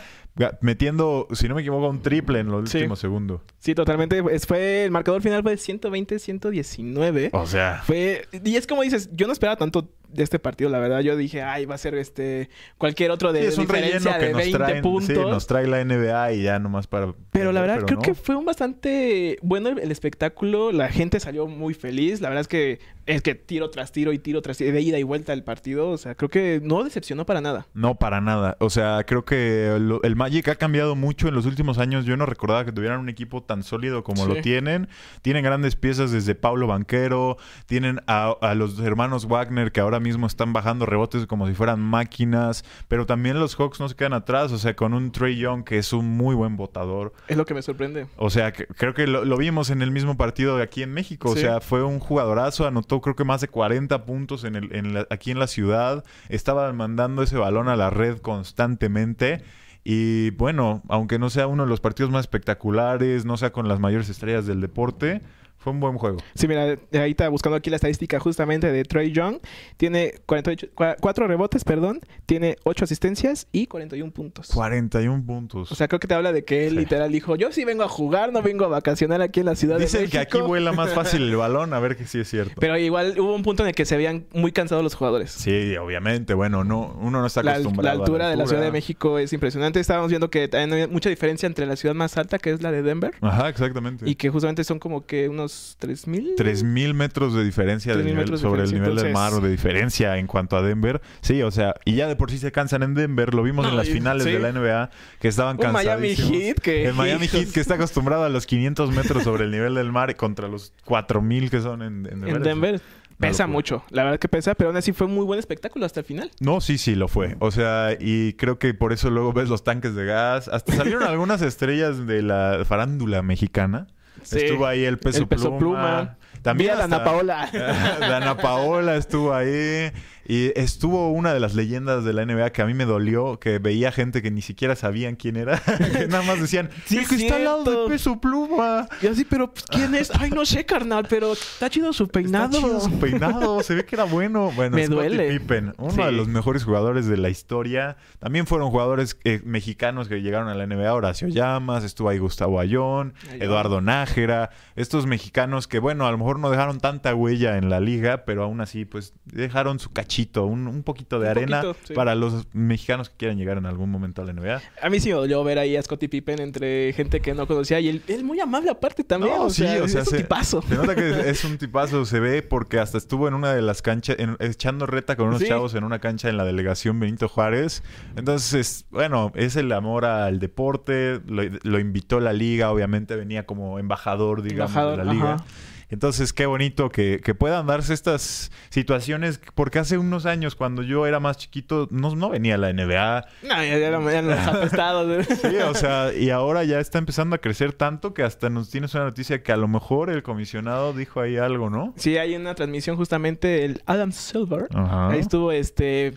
[0.63, 2.79] Metiendo, si no me equivoco, un triple en los Sí.
[2.79, 3.43] últimos segundos.
[3.59, 4.23] Sí, totalmente.
[4.41, 7.31] Fue, el marcador final fue 120-119.
[7.33, 10.79] O sea, Fue, y es como dices, yo no esperaba tanto de este partido, la
[10.79, 11.01] verdad.
[11.01, 14.27] Yo dije, ay, va a ser este cualquier otro de sí, es un diferencia que
[14.27, 14.83] de nos 20 traen.
[14.83, 15.07] puntos.
[15.09, 17.15] Sí, nos trae la NBA y ya nomás para.
[17.31, 18.03] Pero la verdad, pero creo no.
[18.03, 20.71] que fue un bastante bueno el espectáculo.
[20.73, 22.21] La gente salió muy feliz.
[22.21, 24.99] La verdad es que es que tiro tras tiro y tiro tras tiro, de ida
[24.99, 25.91] y vuelta el partido.
[25.91, 27.67] O sea, creo que no decepcionó para nada.
[27.75, 28.57] No, para nada.
[28.61, 32.05] O sea, creo que lo- el Magic ha cambiado mucho en los últimos años.
[32.05, 34.29] Yo no recordaba que tuvieran un equipo tan sólido como Sí.
[34.35, 34.89] lo tienen.
[35.23, 37.37] Tienen grandes piezas desde Pablo Banquero.
[37.67, 41.81] Tienen a, a los hermanos Wagner que ahora mismo están bajando rebotes como si fueran
[41.81, 42.65] máquinas.
[42.89, 44.53] Pero también los Hawks no se quedan atrás.
[44.53, 47.13] O sea, con un Trey Young que es un muy buen votador.
[47.29, 48.07] Es lo que me sorprende.
[48.17, 50.93] O sea, que- creo que lo, lo vimos en el mismo partido de aquí en
[50.93, 51.31] México.
[51.31, 54.95] O sea, fue un jugadorazo, anotó creo que más de 40 puntos en el, en
[54.95, 56.05] la- aquí en la ciudad.
[56.29, 59.43] Estaba mandando ese balón a la red constantemente.
[59.85, 63.81] Y bueno, aunque no sea uno de los partidos más espectaculares, no sea con las
[63.81, 65.23] mayores estrellas del deporte,
[65.63, 66.19] fue un buen juego.
[66.35, 69.39] Sí, mira, ahí está buscando aquí la estadística justamente de Trey Young.
[69.77, 70.69] Tiene 48,
[71.01, 72.01] 4 rebotes, perdón.
[72.27, 74.49] Tiene 8 asistencias y 41 puntos.
[74.49, 75.71] 41 puntos.
[75.73, 76.79] O sea, creo que te habla de que él Sí.
[76.79, 79.79] literal dijo, yo sí vengo a jugar, no vengo a vacacionar aquí en la Ciudad
[79.79, 80.19] de el que México.
[80.19, 82.55] aquí vuela más fácil el balón, a ver que sí es cierto.
[82.59, 85.31] Pero igual hubo un punto en el que se veían muy cansados los jugadores.
[85.31, 86.35] sí, obviamente.
[86.35, 87.83] Bueno, no, uno no está La, acostumbrado.
[87.85, 88.73] la a altura de la Ciudad de altura.
[88.79, 89.81] México es impresionante.
[89.81, 92.73] Estábamos viendo que también hay mucha diferencia entre la ciudad más alta, que es la
[92.73, 94.09] de Denver, Ajá, exactamente.
[94.09, 96.35] y que justamente son como que unos 3000.
[96.37, 100.17] 3000 metros de diferencia 3.000 nivel- de sobre el nivel del mar o de diferencia
[100.19, 101.01] en cuanto a Denver.
[101.23, 103.35] Sí, o sea, y ya de por sí se cansan en Denver.
[103.35, 104.31] Lo vimos No, en las finales sí.
[104.33, 106.15] de la NBA que estaban Un Miami.
[106.15, 107.27] Heat que- El Miami.
[107.29, 110.73] Heat que está acostumbrado a los 500 metros sobre el nivel del mar contra los
[110.85, 112.37] 4000 que son en, en Denver.
[112.37, 112.81] en Denver.
[113.19, 116.07] Pesa mucho, la verdad que pesa, pero aún así fue muy buen espectáculo hasta el
[116.07, 116.31] final.
[116.41, 117.37] No, sí, sí, lo fue.
[117.39, 120.49] O sea, y creo que por eso luego ves los tanques de gas.
[120.49, 123.87] Hasta salieron algunas estrellas de la farándula mexicana.
[124.23, 124.39] Sí.
[124.39, 125.59] Estuvo ahí el peso, El Peso pluma.
[125.59, 126.17] Pluma.
[126.43, 127.49] También hasta- Dana Paola.
[128.01, 129.93] Dana Paola estuvo ahí.
[130.27, 133.59] Y estuvo una de las leyendas de la NBA que a mí me dolió, que
[133.59, 135.61] veía gente que ni siquiera sabían quién era.
[135.93, 138.89] que nada más decían, Sí, el que está al lado de Peso Pluma.
[139.01, 140.11] Y así, pero pues, ¿quién es?
[140.19, 142.59] Ay, no sé, carnal, pero está chido su Está peinado.
[142.61, 144.51] chido su peinado, se ve que era bueno.
[144.55, 145.31] Bueno, Me Scottie duele.
[145.39, 146.03] Pippen, uno Sí.
[146.03, 147.97] de los mejores jugadores de la historia.
[148.19, 152.61] También fueron jugadores eh, mexicanos que llegaron a la NBA, Horacio Llamas, estuvo ahí Gustavo
[152.61, 153.43] Ayón, Ayón.
[153.43, 157.81] Eduardo Nájera, estos mexicanos que, bueno, a lo mejor no dejaron tanta huella en la
[157.81, 161.87] liga, pero aún así, pues, dejaron su cachito, un, un poquito de Un arena poquito,
[161.89, 161.95] sí.
[161.95, 164.61] para los mexicanos que quieran llegar en algún momento a la NBA.
[164.83, 167.81] A mí sí me dolió ver ahí a Scottie Pippen entre gente que no conocía
[167.81, 169.35] y él, él muy amable aparte también.
[169.35, 170.63] No, o sí, sea, o sea, es un se- tipazo.
[170.63, 173.81] Se nota que es un tipazo, se ve porque hasta estuvo en una de las
[173.81, 175.49] canchas, en- echando reta con unos Sí.
[175.49, 177.83] chavos en una cancha en la delegación Benito Juárez.
[178.17, 183.79] Entonces, bueno, es el amor al deporte, lo, lo invitó la liga, obviamente venía como
[183.79, 185.35] embajador, digamos, Embajador, de la liga.
[185.35, 185.45] ajá.
[185.93, 191.07] Entonces, qué bonito que, que puedan darse estas situaciones, porque hace unos años, cuando yo
[191.07, 193.25] era más chiquito, no, no venía la NBA.
[193.43, 195.23] No, ya, ya, no- ya nos ha apestado.
[195.23, 198.95] Sí, o sea, y ahora ya está empezando a crecer tanto que hasta nos tienes
[198.95, 201.93] una noticia que a lo mejor el comisionado dijo ahí algo, ¿no?
[201.97, 204.69] Sí, hay una transmisión justamente el Adam Silver.
[204.75, 205.11] Ajá.
[205.11, 206.15] Ahí estuvo este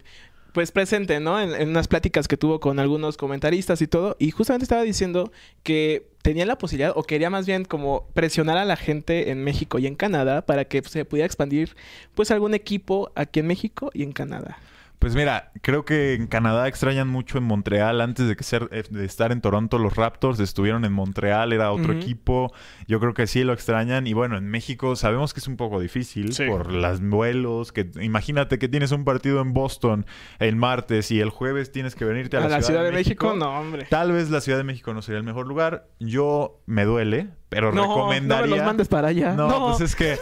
[0.53, 1.37] pues presente, ¿no?
[1.41, 4.15] En, en unas pláticas que tuvo con algunos comentaristas y todo.
[4.19, 8.65] Y justamente estaba diciendo que tenía la posibilidad, o quería más bien como presionar a
[8.65, 11.75] la gente en México y en Canadá para que se pudiera expandir
[12.15, 14.57] pues algún equipo aquí en México y en Canadá.
[14.99, 18.01] Pues mira, creo que en Canadá extrañan mucho en Montreal.
[18.01, 21.71] Antes de que ser, eh, de estar en Toronto, los Raptors estuvieron en Montreal, era
[21.71, 22.51] otro equipo.
[22.87, 24.07] Yo creo que sí lo extrañan.
[24.07, 26.45] Y bueno, en México sabemos que es un poco difícil Sí.
[26.47, 27.71] por los vuelos.
[27.71, 30.05] Que imagínate que tienes un partido en Boston
[30.39, 33.59] el martes y el jueves tienes que venirte a, A la Ciudad de México, no,
[33.59, 33.85] hombre.
[33.89, 35.87] Tal vez la Ciudad de México no sería el mejor lugar.
[35.99, 38.41] Yo me duele, pero No, recomendaría.
[38.45, 39.33] no me los mandes para allá.
[39.33, 40.17] No, No, pues es que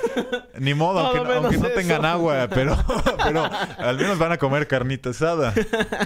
[0.60, 2.78] ni modo, aunque, aunque no tengan agua, pero,
[3.24, 3.44] pero
[3.78, 5.54] al menos van a comer carnita asada.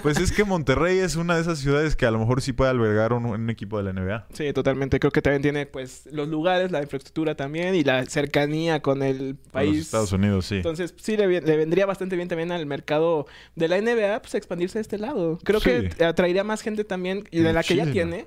[0.02, 2.70] Pues es que Monterrey es una de esas ciudades que a lo mejor sí puede
[2.70, 4.26] albergar un, un equipo de la NBA.
[4.32, 5.00] Sí, totalmente.
[5.00, 9.16] Creo que también tiene pues los lugares, la infraestructura también y la cercanía con el
[9.16, 9.80] A los país.
[9.82, 10.56] Estados Unidos, sí.
[10.56, 14.82] Entonces, sí, le, vendría bastante bien también al mercado de la NBA, pues, expandirse de
[14.82, 15.38] este lado.
[15.44, 15.70] Creo Sí.
[15.96, 18.26] que atraería más gente también y de la que ya tiene.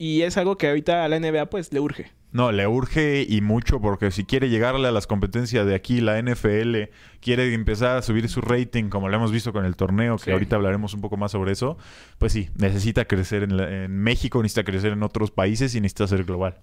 [0.00, 2.10] Y es algo que ahorita a la NBA, pues, le urge.
[2.32, 6.18] No, le urge y mucho porque si quiere llegarle a las competencias de aquí, la
[6.18, 6.88] NFL,
[7.20, 10.30] quiere empezar a subir su rating, como lo hemos visto con el torneo, que Sí.
[10.30, 11.76] ahorita hablaremos un poco más sobre eso,
[12.16, 16.06] pues sí, necesita crecer en, la- en México, necesita crecer en otros países y necesita
[16.06, 16.56] ser global.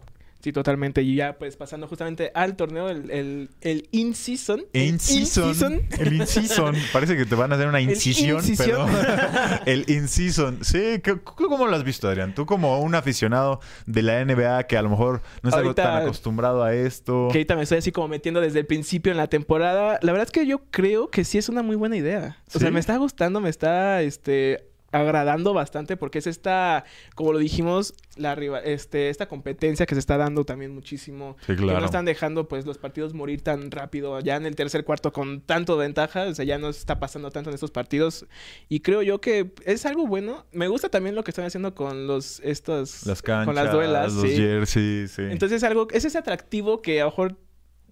[0.47, 1.01] Sí, totalmente.
[1.01, 4.63] Y ya, pues, pasando justamente al torneo, el, el, el in-season.
[4.71, 5.81] el In-season.
[5.99, 6.73] El in-season.
[6.93, 8.37] Parece que te van a hacer una El incisión.
[8.37, 8.87] incisión.
[8.89, 9.59] perdón.
[9.65, 10.59] el in-season.
[10.63, 12.33] Sí, ¿qué- ¿cómo lo has visto, Adrián?
[12.33, 16.03] Tú como un aficionado de la NBA que a lo mejor no está Ahorita- tan
[16.03, 17.27] acostumbrado a esto.
[17.29, 19.99] Que ahorita me estoy así como metiendo desde el principio en la temporada.
[20.01, 22.37] La verdad es que yo creo que sí es una muy buena idea.
[22.55, 26.85] O sea, me está gustando, me está este agradando bastante porque es esta,
[27.15, 28.33] como lo dijimos, la
[28.63, 31.37] este esta competencia que se está dando también muchísimo.
[31.45, 34.83] Sí, Que no están dejando pues los partidos morir tan rápido ya en el tercer
[34.85, 38.25] cuarto con tanto ventaja, o sea, ya no está pasando tanto en estos partidos
[38.69, 40.45] y creo yo que es algo bueno.
[40.51, 44.13] Me gusta también lo que están haciendo con los estos Las canchas, con las duelas,
[44.13, 44.37] los sí.
[44.37, 45.23] jerseys, sí.
[45.23, 47.35] Entonces algo es ese atractivo que a lo mejor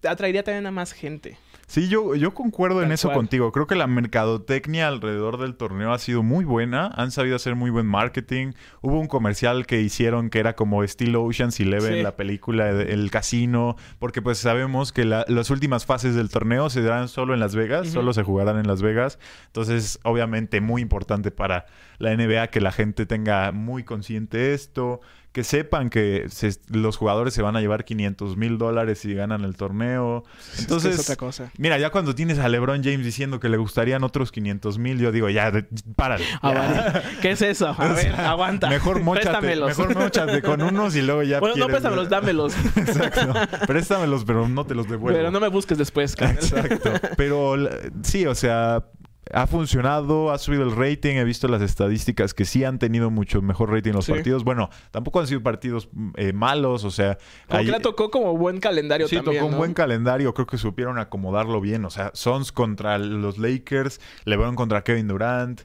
[0.07, 1.37] atraería también a más gente.
[1.67, 3.17] Sí, yo, yo concuerdo en eso cual.
[3.17, 3.51] contigo.
[3.51, 6.91] Creo que la mercadotecnia alrededor del torneo ha sido muy buena.
[6.95, 8.53] Han sabido hacer muy buen marketing.
[8.81, 12.01] Hubo un comercial que hicieron que era como estilo Ocean's Eleven, Sí.
[12.03, 13.75] la película El Casino.
[13.97, 17.55] Porque pues sabemos que la- las últimas fases del torneo se darán solo en Las
[17.55, 17.87] Vegas.
[17.89, 19.17] Solo se jugarán en Las Vegas.
[19.47, 21.65] Entonces, obviamente, muy importante para
[21.97, 25.01] la NBA que la gente tenga muy consciente esto.
[25.35, 29.43] Que sepan que se- los jugadores se van a llevar 500 mil dólares si ganan
[29.43, 30.23] el torneo.
[30.39, 31.51] Es que Entonces, es otra cosa.
[31.57, 35.11] Mira, ya cuando tienes a LeBron James diciendo que le gustarían otros 500 mil, yo
[35.11, 35.51] digo, ya,
[35.97, 36.23] párale.
[36.41, 36.59] Ah, Ya.
[36.93, 37.01] vale.
[37.21, 37.67] ¿Qué es eso?
[37.77, 38.69] A ver, aguanta.
[38.69, 39.67] Mejor Préstamelos.
[39.77, 42.55] mejor mochate con unos y luego ya Bueno, no préstamelos, dámelos.
[42.77, 43.33] Exacto.
[43.67, 45.17] Préstamelos, pero no te los devuelvo.
[45.19, 46.15] Pero no me busques después.
[46.15, 46.37] carnal.
[46.41, 46.93] Exacto.
[47.17, 47.55] Pero
[48.03, 48.85] sí, o sea,
[49.33, 53.41] ha funcionado, ha subido el rating, he visto las estadísticas que sí han tenido mucho
[53.41, 54.11] mejor rating los Sí.
[54.13, 54.43] partidos.
[54.43, 57.17] Bueno, tampoco han sido partidos eh, malos, o sea...
[57.47, 60.33] Como ahí- que la tocó como buen calendario Sí, también, tocó un buen calendario.
[60.33, 61.85] Creo que supieron acomodarlo bien.
[61.85, 65.61] O sea, Sons contra los Lakers, LeBron contra Kevin Durant.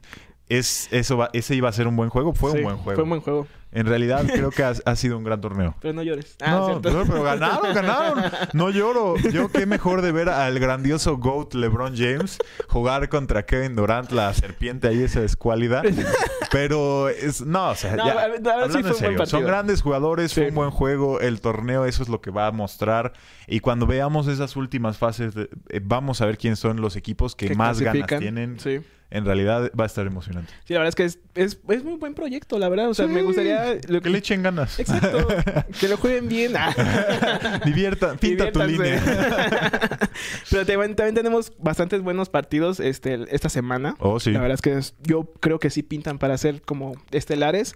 [0.57, 2.33] Es, eso va- ese iba a ser un buen juego.
[2.33, 2.95] Fue Sí, un buen juego.
[2.95, 3.47] Fue un buen juego.
[3.73, 5.75] En realidad, creo que ha, ha sido un gran torneo.
[5.79, 6.35] Pero no llores.
[6.41, 6.81] Ah, no, cierto.
[6.81, 8.23] pero, pero ganaron, ganaron.
[8.51, 9.15] No lloro.
[9.17, 12.37] Yo qué mejor de ver al grandioso GOAT LeBron James
[12.67, 15.83] jugar contra Kevin Durant, la serpiente ahí, esa escuálida.
[16.51, 18.27] Pero es, no, o sea, No, ya,
[18.69, 22.19] sí en serio, son grandes jugadores, fue un buen juego, el torneo, eso es lo
[22.19, 23.13] que va a mostrar.
[23.47, 27.47] Y cuando veamos esas últimas fases, eh, vamos a ver quiénes son los equipos que,
[27.47, 28.59] Que más ganas tienen.
[28.59, 28.81] Sí.
[29.11, 30.51] En realidad va a estar emocionante.
[30.63, 32.89] Sí, la verdad es que es, es, es muy buen proyecto, la verdad.
[32.89, 33.75] O sea, me gustaría...
[33.89, 34.79] lo Que le echen ganas.
[34.79, 35.27] Exacto.
[35.79, 36.53] que lo jueguen bien.
[36.55, 37.59] Ah.
[37.65, 39.01] Divierta, pinta tu línea.
[40.49, 43.95] Pero también, también tenemos bastantes buenos partidos este, esta semana.
[43.99, 44.31] Oh, sí.
[44.31, 47.75] La verdad es que es- yo creo que sí pintan para ser como estelares.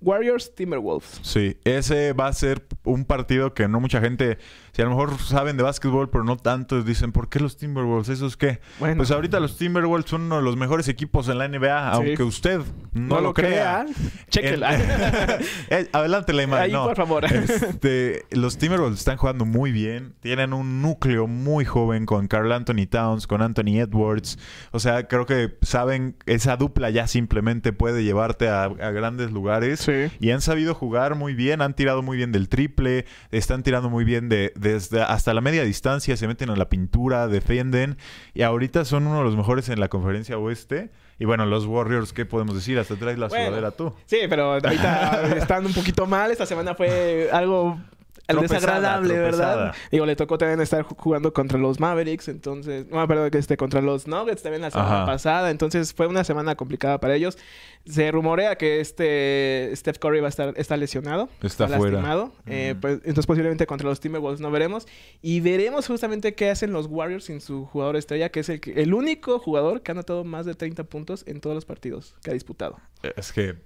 [0.00, 1.20] Warriors Timberwolves.
[1.22, 4.38] Sí, ese va a ser un partido que no mucha gente,
[4.72, 8.08] si a lo mejor saben de básquetbol, pero no tanto, dicen, ¿por qué los Timberwolves?
[8.08, 8.60] ¿Esos qué?
[8.78, 12.22] Bueno, Pues ahorita los Timberwolves son uno de los mejores equipos en la NBA, aunque
[12.22, 12.62] usted
[12.92, 13.84] no, lo crea.
[14.28, 14.72] Chéquela.
[15.68, 16.64] Eh, adelante la imagen.
[16.64, 16.84] Ahí, no.
[16.84, 17.24] por favor.
[17.24, 20.14] Este, los Timberwolves están jugando muy bien.
[20.20, 24.38] Tienen un núcleo muy joven con Carl Anthony Towns, con Anthony Edwards.
[24.70, 29.80] O sea, creo que saben, esa dupla ya simplemente puede llevarte a, a grandes lugares.
[29.80, 30.10] Sí.
[30.20, 34.04] Y han sabido jugar muy bien, han tirado muy bien del triple, están tirando muy
[34.04, 37.98] bien de, desde hasta la media distancia, se meten a la pintura, defienden.
[38.32, 40.90] Y ahorita son uno de los mejores en la conferencia oeste.
[41.18, 42.78] Y bueno, los Warriors, ¿qué podemos decir?
[42.78, 43.46] Hasta traes la Bueno.
[43.46, 43.92] sudadera tú.
[44.06, 46.30] Sí, pero ahorita están un poquito mal.
[46.30, 47.78] Esta semana fue algo
[48.26, 49.56] Tropezada, desagradable, tropezada.
[49.56, 49.74] ¿verdad?
[49.90, 52.86] Digo, le tocó también estar ju- jugando contra los Mavericks, entonces...
[52.88, 55.06] No, perdón, que este, contra los Nuggets también la semana Ajá.
[55.06, 55.50] pasada.
[55.50, 57.36] Entonces fue una semana complicada para ellos.
[57.84, 61.28] Se rumorea que este Steph Curry va a estar está lesionado.
[61.42, 61.96] Está fuera.
[61.96, 62.32] lastimado.
[62.46, 62.80] Eh, Ujú.
[62.80, 64.86] pues, entonces posiblemente contra los Timberwolves no veremos.
[65.20, 68.94] Y veremos justamente qué hacen los Warriors sin su jugador estrella, que es el, el
[68.94, 72.34] único jugador que ha anotado más de 30 puntos en todos los partidos que ha
[72.34, 72.78] disputado.
[73.16, 73.56] Es que,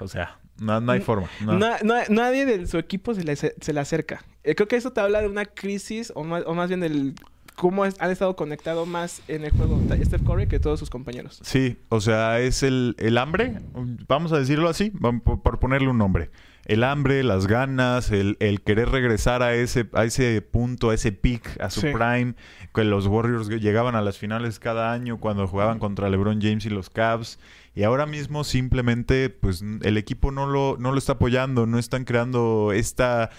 [0.00, 1.28] o sea, no, no hay forma.
[1.40, 1.58] no.
[1.58, 4.24] Na- na- nadie de su equipo se le, se le acerca.
[4.44, 7.14] Eh, creo que eso te habla de una crisis, o más, o más bien del
[7.56, 11.40] cómo es- han estado conectados más en el juego Steph Curry que todos sus compañeros.
[11.42, 13.60] Sí, o sea, es el, el hambre,
[14.08, 16.30] vamos a decirlo así, por, por ponerle un nombre.
[16.66, 21.12] El hambre, las ganas, el, el querer regresar a ese, a ese punto, a ese
[21.12, 21.86] peak, a su Sí.
[21.92, 22.34] prime,
[22.74, 26.70] que los Warriors llegaban a las finales cada año cuando jugaban contra LeBron James y
[26.70, 27.38] los Cavs.
[27.76, 32.04] Y ahora mismo simplemente, pues, el equipo no lo, no lo está apoyando, no están
[32.04, 33.30] creando esta...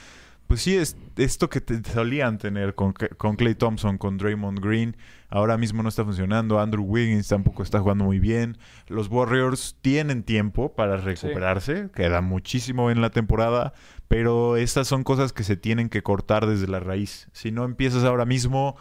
[0.45, 4.95] Pues sí, es esto que te solían tener con, con Clay Thompson, con Draymond Green.
[5.27, 6.61] Ahora mismo no está funcionando.
[6.61, 8.57] Andrew Wiggins tampoco está jugando muy bien.
[8.87, 11.89] Los Warriors tienen tiempo para recuperarse.
[11.93, 13.73] Queda muchísimo en la temporada.
[14.07, 17.27] Pero estas son cosas que se tienen que cortar desde la raíz.
[17.33, 18.77] Si no empiezas ahora mismo,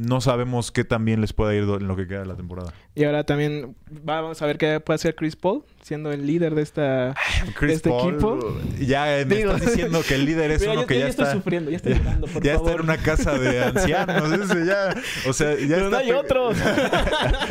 [0.00, 2.72] no sabemos qué tan bien les puede ir en lo que queda de la temporada.
[2.94, 6.62] Y ahora también vamos a ver qué puede hacer Chris Paul, siendo el líder de
[6.62, 7.14] esta...
[7.62, 8.38] ¿Este Paul, equipo?
[8.80, 11.06] Ya me Digo- estás diciendo que el líder es Mira, uno yo- que yo ya
[11.08, 11.36] estoy está...
[11.36, 14.32] sufriendo, ya estoy ya- llorando, por ya está en una casa de ancianos.
[14.32, 14.94] ese ya,
[15.28, 16.56] o sea, ya Pero no está hay otros.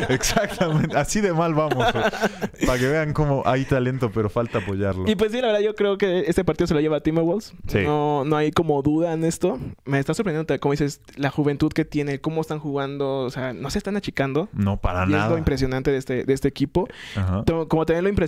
[0.08, 1.84] Exactamente, así de mal vamos.
[1.92, 5.08] Para que vean cómo hay talento, pero falta apoyarlo.
[5.10, 7.52] Y pues sí, la verdad yo creo que este partido se lo lleva a Timberwolves.
[7.68, 7.78] Sí.
[7.84, 9.58] No, no hay como duda en esto.
[9.84, 13.18] Me está sorprendiendo, como dices, la juventud que tiene, cómo están jugando.
[13.20, 14.48] O sea, no se están achicando.
[14.52, 15.30] No, para Y es nada.
[15.30, 16.88] lo impresionante de este, de este equipo.
[17.16, 17.44] Ajá.
[17.68, 18.19] Como también lo impresionante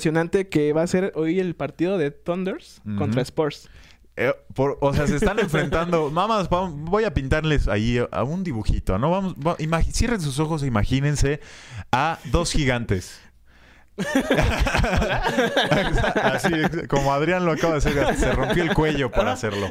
[0.48, 3.68] que va a ser hoy el partido de Thunders contra Spurs.
[4.16, 6.10] Eh, por- o sea, se están enfrentando.
[6.12, 9.10] Mamás, vamos- voy a pintarles ahí a un dibujito, ¿no?
[9.10, 9.56] Vamos, va-
[9.90, 11.40] cierren sus ojos e imagínense
[11.90, 13.18] a dos gigantes.
[16.22, 16.50] Así,
[16.88, 19.70] como Adrián lo acaba de hacer, se rompió el cuello para hacerlo.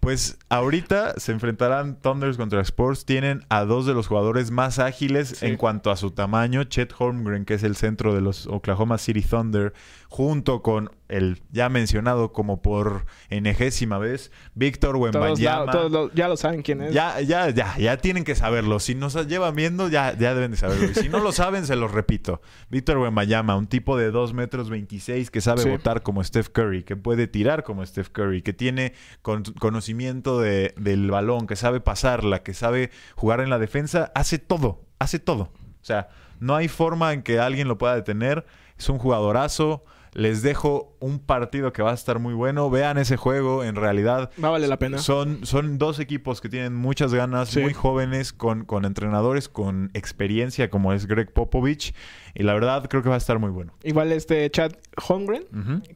[0.00, 3.04] Pues ahorita se enfrentarán Thunders contra Sports.
[3.04, 5.46] Tienen a dos de los jugadores más ágiles Sí.
[5.46, 6.64] en cuanto a su tamaño.
[6.64, 9.72] Chet Holmgren, que es el centro de los Oklahoma City Thunder,
[10.12, 15.72] junto con el ya mencionado como por enegésima vez, Víctor Wembanyama.
[15.72, 16.92] todos ya lo saben quién es.
[16.92, 18.78] Ya, ya, ya, ya tienen que saberlo.
[18.78, 20.90] Si nos llevan viendo, ya, ya deben de saberlo.
[20.90, 22.42] Y si no lo saben, se los repito.
[22.68, 25.70] Víctor Wembanyama, un tipo de 2 metros 26 que sabe Sí.
[25.70, 28.92] votar como Steph Curry, que puede tirar como Steph Curry, que tiene
[29.22, 34.38] con- conocimiento de- del balón, que sabe pasarla, que sabe jugar en la defensa, hace
[34.38, 35.44] todo, hace todo.
[35.80, 36.08] O sea,
[36.38, 38.44] no hay forma en que alguien lo pueda detener.
[38.78, 39.84] Es un jugadorazo.
[40.14, 42.68] Les dejo un partido que va a estar muy bueno.
[42.68, 43.64] Vean ese juego.
[43.64, 44.98] En realidad, Va a valer la pena.
[44.98, 47.60] son, son dos equipos que tienen muchas ganas, Sí.
[47.60, 51.94] muy jóvenes, con, con entrenadores con experiencia como es Greg Popovich.
[52.34, 53.72] Y la verdad creo que va a estar muy bueno.
[53.84, 54.72] Igual este Chad
[55.08, 55.44] Holmgren,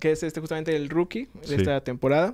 [0.00, 1.54] que es este justamente el rookie de Sí.
[1.56, 2.32] esta temporada.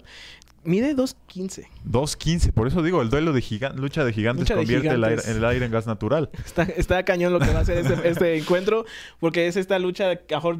[0.64, 1.66] Mide 2.15.
[1.85, 5.03] 2.15, por eso digo, el duelo de gigan- lucha de gigantes Lucha de convierte el
[5.03, 5.37] aire, gigantes.
[5.37, 6.30] el aire en gas natural.
[6.47, 8.85] Está, está cañón lo que va a ser este, este encuentro,
[9.18, 10.59] porque es esta lucha, mejor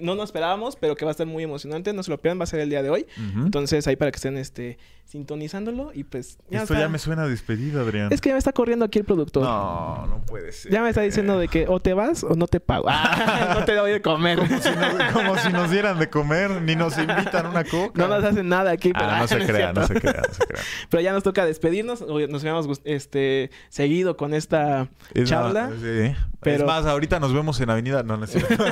[0.00, 1.92] no nos esperábamos, pero que va a estar muy emocionante.
[1.92, 3.06] No se lo pierdan, va a ser el día de hoy.
[3.36, 6.38] Entonces, ahí para que estén este, sintonizándolo y pues...
[6.50, 6.78] Esto está.
[6.80, 8.08] ya me suena a despedida, Adrián.
[8.12, 9.44] Es que ya me está corriendo aquí el productor.
[9.44, 10.72] No, no puede ser.
[10.72, 12.86] Ya me está diciendo de que o te vas o no te pago.
[12.88, 14.38] Ah, no te doy de comer.
[14.38, 17.92] Como si, nos, como si nos dieran de comer, ni nos invitan una coca.
[18.00, 18.92] No nos hacen nada aquí.
[18.92, 20.62] Pero, Ah, no se es crea, no se crea, no se crea.
[20.90, 22.00] Pero ya nos toca despedirnos.
[22.00, 25.70] Nos habíamos este, seguido con esta Es charla.
[25.80, 26.14] sí.
[26.40, 28.02] pero- Es más, ahorita nos vemos en Avenida.
[28.02, 28.54] No, no es cierto.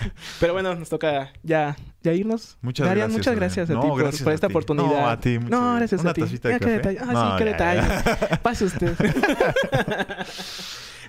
[0.40, 2.56] Pero bueno, nos toca ya, ya irnos.
[2.62, 4.52] Muchas Darian, gracias, muchas gracias a No, ti por, gracias por a esta ti.
[4.52, 4.88] oportunidad.
[5.00, 5.78] No, a ti, No, gracias.
[5.78, 6.20] gracias ¿Una a ti.
[6.22, 6.72] tacita de qué café?
[6.72, 6.98] detalle.
[7.00, 8.38] Ah, No, sí, qué ya, detalle.
[8.42, 8.94] Pase usted.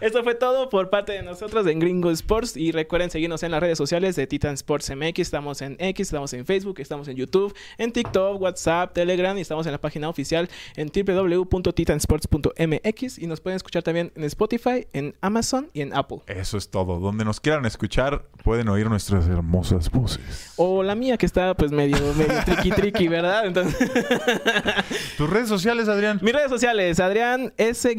[0.02, 2.56] Esto fue todo por parte de nosotros en Gringo Sports.
[2.56, 5.20] Y recuerden seguirnos en las redes sociales de Titan Sports MX.
[5.20, 9.38] Estamos en X, estamos en Facebook, estamos en YouTube, en TikTok, WhatsApp, Telegram.
[9.38, 10.48] Y estamos en la página oficial
[10.78, 13.20] en www.titansports.mx.
[13.20, 16.20] Y nos pueden escuchar también en Spotify, en Amazon y en Apple.
[16.28, 17.00] Eso es todo.
[17.00, 20.54] Donde nos quieran escuchar, pueden oír nuestras hermosas voces.
[20.56, 23.46] O la mía que está pues medio, medio tricky tricky, ¿verdad?
[23.46, 23.78] Entonces,
[25.18, 26.20] ¿Tus redes sociales, Adrián?
[26.22, 27.88] mis redes sociales, Adrián S.